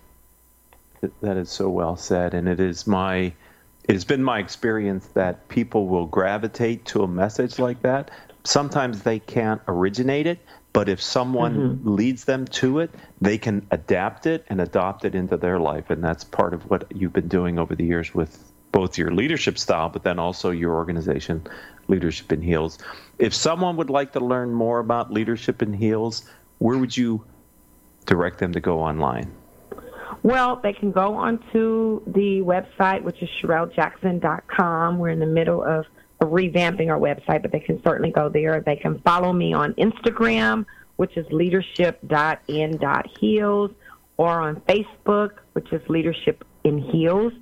That 1.21 1.37
is 1.37 1.49
so 1.49 1.69
well 1.69 1.95
said, 1.95 2.33
and 2.33 2.47
it 2.47 2.59
is 2.59 2.87
my 2.87 3.33
it 3.87 3.93
has 3.93 4.03
been 4.03 4.23
my 4.23 4.39
experience 4.39 5.07
that 5.07 5.47
people 5.47 5.87
will 5.87 6.07
gravitate 6.07 6.85
to 6.85 7.03
a 7.03 7.07
message 7.07 7.57
like 7.57 7.81
that. 7.83 8.11
Sometimes 8.43 9.03
they 9.03 9.19
can't 9.19 9.61
originate 9.67 10.27
it, 10.27 10.39
but 10.73 10.89
if 10.89 11.01
someone 11.01 11.55
mm-hmm. 11.55 11.95
leads 11.95 12.25
them 12.25 12.45
to 12.45 12.79
it, 12.79 12.91
they 13.21 13.37
can 13.37 13.65
adapt 13.71 14.25
it 14.25 14.45
and 14.49 14.59
adopt 14.59 15.05
it 15.05 15.15
into 15.15 15.37
their 15.37 15.59
life. 15.59 15.89
And 15.89 16.03
that's 16.03 16.23
part 16.23 16.53
of 16.53 16.69
what 16.69 16.85
you've 16.93 17.13
been 17.13 17.29
doing 17.29 17.57
over 17.57 17.75
the 17.75 17.85
years 17.85 18.13
with 18.13 18.51
both 18.73 18.97
your 18.97 19.11
leadership 19.11 19.57
style, 19.57 19.89
but 19.89 20.03
then 20.03 20.19
also 20.19 20.51
your 20.51 20.75
organization, 20.75 21.47
Leadership 21.87 22.31
in 22.33 22.41
Heels. 22.41 22.77
If 23.17 23.33
someone 23.33 23.77
would 23.77 23.89
like 23.89 24.11
to 24.13 24.19
learn 24.19 24.53
more 24.53 24.79
about 24.79 25.11
Leadership 25.11 25.61
in 25.61 25.73
Heels, 25.73 26.29
where 26.59 26.77
would 26.77 26.95
you 26.95 27.23
direct 28.05 28.39
them 28.39 28.51
to 28.51 28.59
go 28.59 28.81
online? 28.81 29.31
Well, 30.23 30.57
they 30.57 30.73
can 30.73 30.91
go 30.91 31.15
onto 31.15 32.01
the 32.07 32.41
website, 32.41 33.03
which 33.03 33.21
is 33.21 33.29
ScharrellJackson.com. 33.41 34.99
We're 34.99 35.09
in 35.09 35.19
the 35.19 35.25
middle 35.25 35.63
of 35.63 35.85
revamping 36.21 36.89
our 36.89 36.99
website, 36.99 37.41
but 37.41 37.51
they 37.51 37.59
can 37.59 37.81
certainly 37.83 38.11
go 38.11 38.29
there. 38.29 38.61
They 38.61 38.75
can 38.75 38.99
follow 38.99 39.33
me 39.33 39.53
on 39.53 39.73
Instagram, 39.75 40.65
which 40.95 41.17
is 41.17 41.25
leadership.in.heels, 41.31 43.71
or 44.17 44.41
on 44.41 44.57
Facebook, 44.61 45.31
which 45.53 45.71
is 45.71 45.87
Leadership 45.89 46.43
in 46.63 46.79
Heels. 46.79 47.33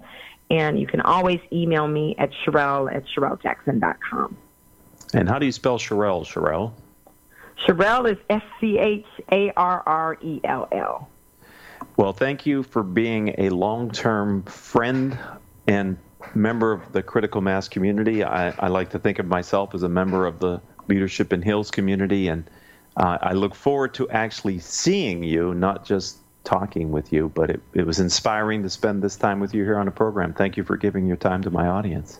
And 0.49 0.79
you 0.79 0.87
can 0.87 1.01
always 1.01 1.39
email 1.51 1.87
me 1.87 2.15
at 2.17 2.31
Scharrell 2.45 2.93
at 2.93 3.03
ScharrellJackson.com. 3.07 4.37
And 5.13 5.29
how 5.29 5.39
do 5.39 5.45
you 5.45 5.51
spell 5.51 5.77
Scharrell, 5.77 6.25
Scharrell? 6.25 6.71
Scharrell 7.65 8.11
is 8.11 8.17
S 8.29 8.43
C 8.59 8.77
H 8.77 9.05
A 9.31 9.51
R 9.55 9.81
R 9.85 10.17
E 10.21 10.41
L 10.43 10.67
L. 10.71 11.09
Well, 11.97 12.11
thank 12.11 12.45
you 12.45 12.63
for 12.63 12.83
being 12.83 13.35
a 13.37 13.49
long 13.49 13.89
term 13.91 14.43
friend 14.43 15.17
and 15.67 15.97
member 16.33 16.71
of 16.71 16.91
the 16.91 17.01
critical 17.01 17.41
mass 17.41 17.67
community. 17.67 18.23
I, 18.23 18.49
I, 18.59 18.67
like 18.67 18.89
to 18.91 18.99
think 18.99 19.19
of 19.19 19.27
myself 19.27 19.73
as 19.73 19.83
a 19.83 19.89
member 19.89 20.25
of 20.25 20.39
the 20.39 20.61
Leadership 20.87 21.31
in 21.31 21.41
Heels 21.41 21.71
community, 21.71 22.27
and 22.27 22.49
uh, 22.97 23.17
I 23.21 23.33
look 23.33 23.55
forward 23.55 23.93
to 23.95 24.09
actually 24.09 24.59
seeing 24.59 25.23
you, 25.23 25.53
not 25.53 25.85
just 25.85 26.17
talking 26.43 26.91
with 26.91 27.11
you, 27.11 27.31
but 27.33 27.49
it, 27.49 27.61
it 27.73 27.85
was 27.85 27.99
inspiring 27.99 28.61
to 28.63 28.69
spend 28.69 29.01
this 29.01 29.15
time 29.15 29.39
with 29.39 29.53
you 29.53 29.63
here 29.63 29.77
on 29.77 29.85
the 29.85 29.91
program. 29.91 30.33
Thank 30.33 30.57
you 30.57 30.63
for 30.63 30.77
giving 30.77 31.07
your 31.07 31.17
time 31.17 31.41
to 31.43 31.49
my 31.49 31.67
audience. 31.67 32.19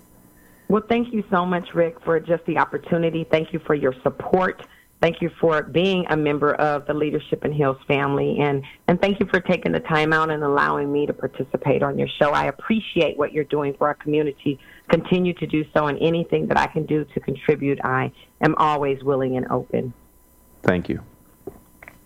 Well, 0.68 0.84
thank 0.88 1.14
you 1.14 1.24
so 1.30 1.46
much, 1.46 1.76
Rick, 1.76 2.02
for 2.02 2.20
just 2.20 2.44
the 2.46 2.58
opportunity. 2.58 3.24
Thank 3.24 3.54
you 3.54 3.60
for 3.60 3.76
your 3.76 3.94
support. 4.02 4.66
Thank 5.06 5.22
you 5.22 5.30
for 5.40 5.62
being 5.62 6.08
a 6.10 6.18
member 6.18 6.56
of 6.56 6.88
the 6.88 6.94
Leadership 6.96 7.46
in 7.46 7.54
Heels 7.54 7.78
family, 7.88 8.40
and, 8.40 8.64
and 8.88 9.00
thank 9.00 9.20
you 9.20 9.28
for 9.28 9.40
taking 9.40 9.72
the 9.72 9.80
time 9.82 10.12
out 10.12 10.32
and 10.32 10.44
allowing 10.44 10.92
me 10.92 11.06
to 11.06 11.14
participate 11.14 11.84
on 11.84 12.00
your 12.00 12.08
show. 12.08 12.32
I 12.32 12.46
appreciate 12.46 13.16
what 13.16 13.32
you're 13.32 13.44
doing 13.44 13.76
for 13.76 13.86
our 13.86 13.94
community. 13.94 14.60
Continue 14.90 15.34
to 15.36 15.46
do 15.46 15.64
so, 15.76 15.86
and 15.86 16.00
anything 16.02 16.48
that 16.48 16.58
I 16.58 16.66
can 16.66 16.88
do 16.88 17.06
to 17.06 17.20
contribute, 17.20 17.80
I 17.84 18.12
am 18.42 18.56
always 18.56 19.04
willing 19.04 19.38
and 19.38 19.46
open. 19.52 19.94
Thank 20.64 20.90
you. 20.90 21.02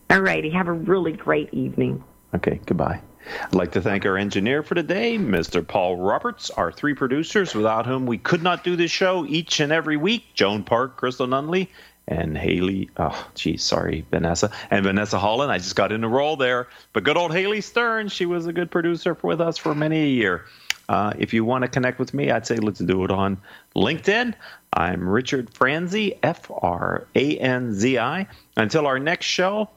All 0.09 0.19
righty. 0.19 0.49
Have 0.49 0.67
a 0.67 0.73
really 0.73 1.13
great 1.13 1.53
evening. 1.53 2.03
Okay, 2.35 2.59
goodbye. 2.65 2.99
I'd 3.43 3.55
like 3.55 3.71
to 3.73 3.81
thank 3.81 4.05
our 4.05 4.17
engineer 4.17 4.63
for 4.63 4.75
today, 4.75 5.17
Mr. 5.17 5.65
Paul 5.65 5.97
Roberts, 5.97 6.49
our 6.51 6.71
three 6.71 6.93
producers 6.93 7.53
without 7.53 7.85
whom 7.85 8.05
we 8.05 8.17
could 8.17 8.41
not 8.41 8.63
do 8.63 8.75
this 8.75 8.91
show 8.91 9.25
each 9.25 9.59
and 9.59 9.71
every 9.71 9.97
week 9.97 10.33
Joan 10.33 10.63
Park, 10.63 10.97
Crystal 10.97 11.27
Nunley, 11.27 11.67
and 12.09 12.35
Haley. 12.37 12.89
Oh, 12.97 13.29
geez, 13.35 13.63
sorry, 13.63 14.03
Vanessa. 14.09 14.51
And 14.71 14.83
Vanessa 14.83 15.19
Holland. 15.19 15.51
I 15.51 15.59
just 15.59 15.75
got 15.75 15.91
in 15.91 16.03
a 16.03 16.09
roll 16.09 16.35
there. 16.35 16.67
But 16.91 17.03
good 17.03 17.15
old 17.15 17.31
Haley 17.31 17.61
Stern, 17.61 18.09
she 18.09 18.25
was 18.25 18.47
a 18.47 18.51
good 18.51 18.71
producer 18.71 19.15
with 19.21 19.39
us 19.39 19.57
for 19.57 19.73
many 19.73 20.01
a 20.03 20.07
year. 20.07 20.45
Uh, 20.89 21.13
if 21.19 21.35
you 21.35 21.45
want 21.45 21.61
to 21.61 21.67
connect 21.67 21.99
with 21.99 22.15
me, 22.15 22.31
I'd 22.31 22.47
say 22.47 22.57
let's 22.57 22.79
do 22.79 23.03
it 23.03 23.11
on 23.11 23.37
LinkedIn. 23.75 24.33
I'm 24.73 25.07
Richard 25.07 25.53
Franzi, 25.53 26.17
F 26.23 26.49
R 26.49 27.05
A 27.15 27.37
N 27.37 27.73
Z 27.75 27.99
I. 27.99 28.27
Until 28.57 28.87
our 28.87 28.97
next 28.97 29.27
show, 29.27 29.69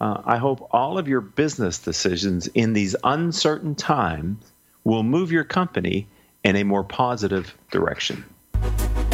uh, 0.00 0.22
I 0.24 0.38
hope 0.38 0.68
all 0.72 0.98
of 0.98 1.06
your 1.06 1.20
business 1.20 1.78
decisions 1.78 2.48
in 2.48 2.72
these 2.72 2.96
uncertain 3.04 3.76
times 3.76 4.52
will 4.82 5.04
move 5.04 5.30
your 5.30 5.44
company 5.44 6.08
in 6.42 6.56
a 6.56 6.64
more 6.64 6.82
positive 6.82 7.56
direction. 7.70 8.24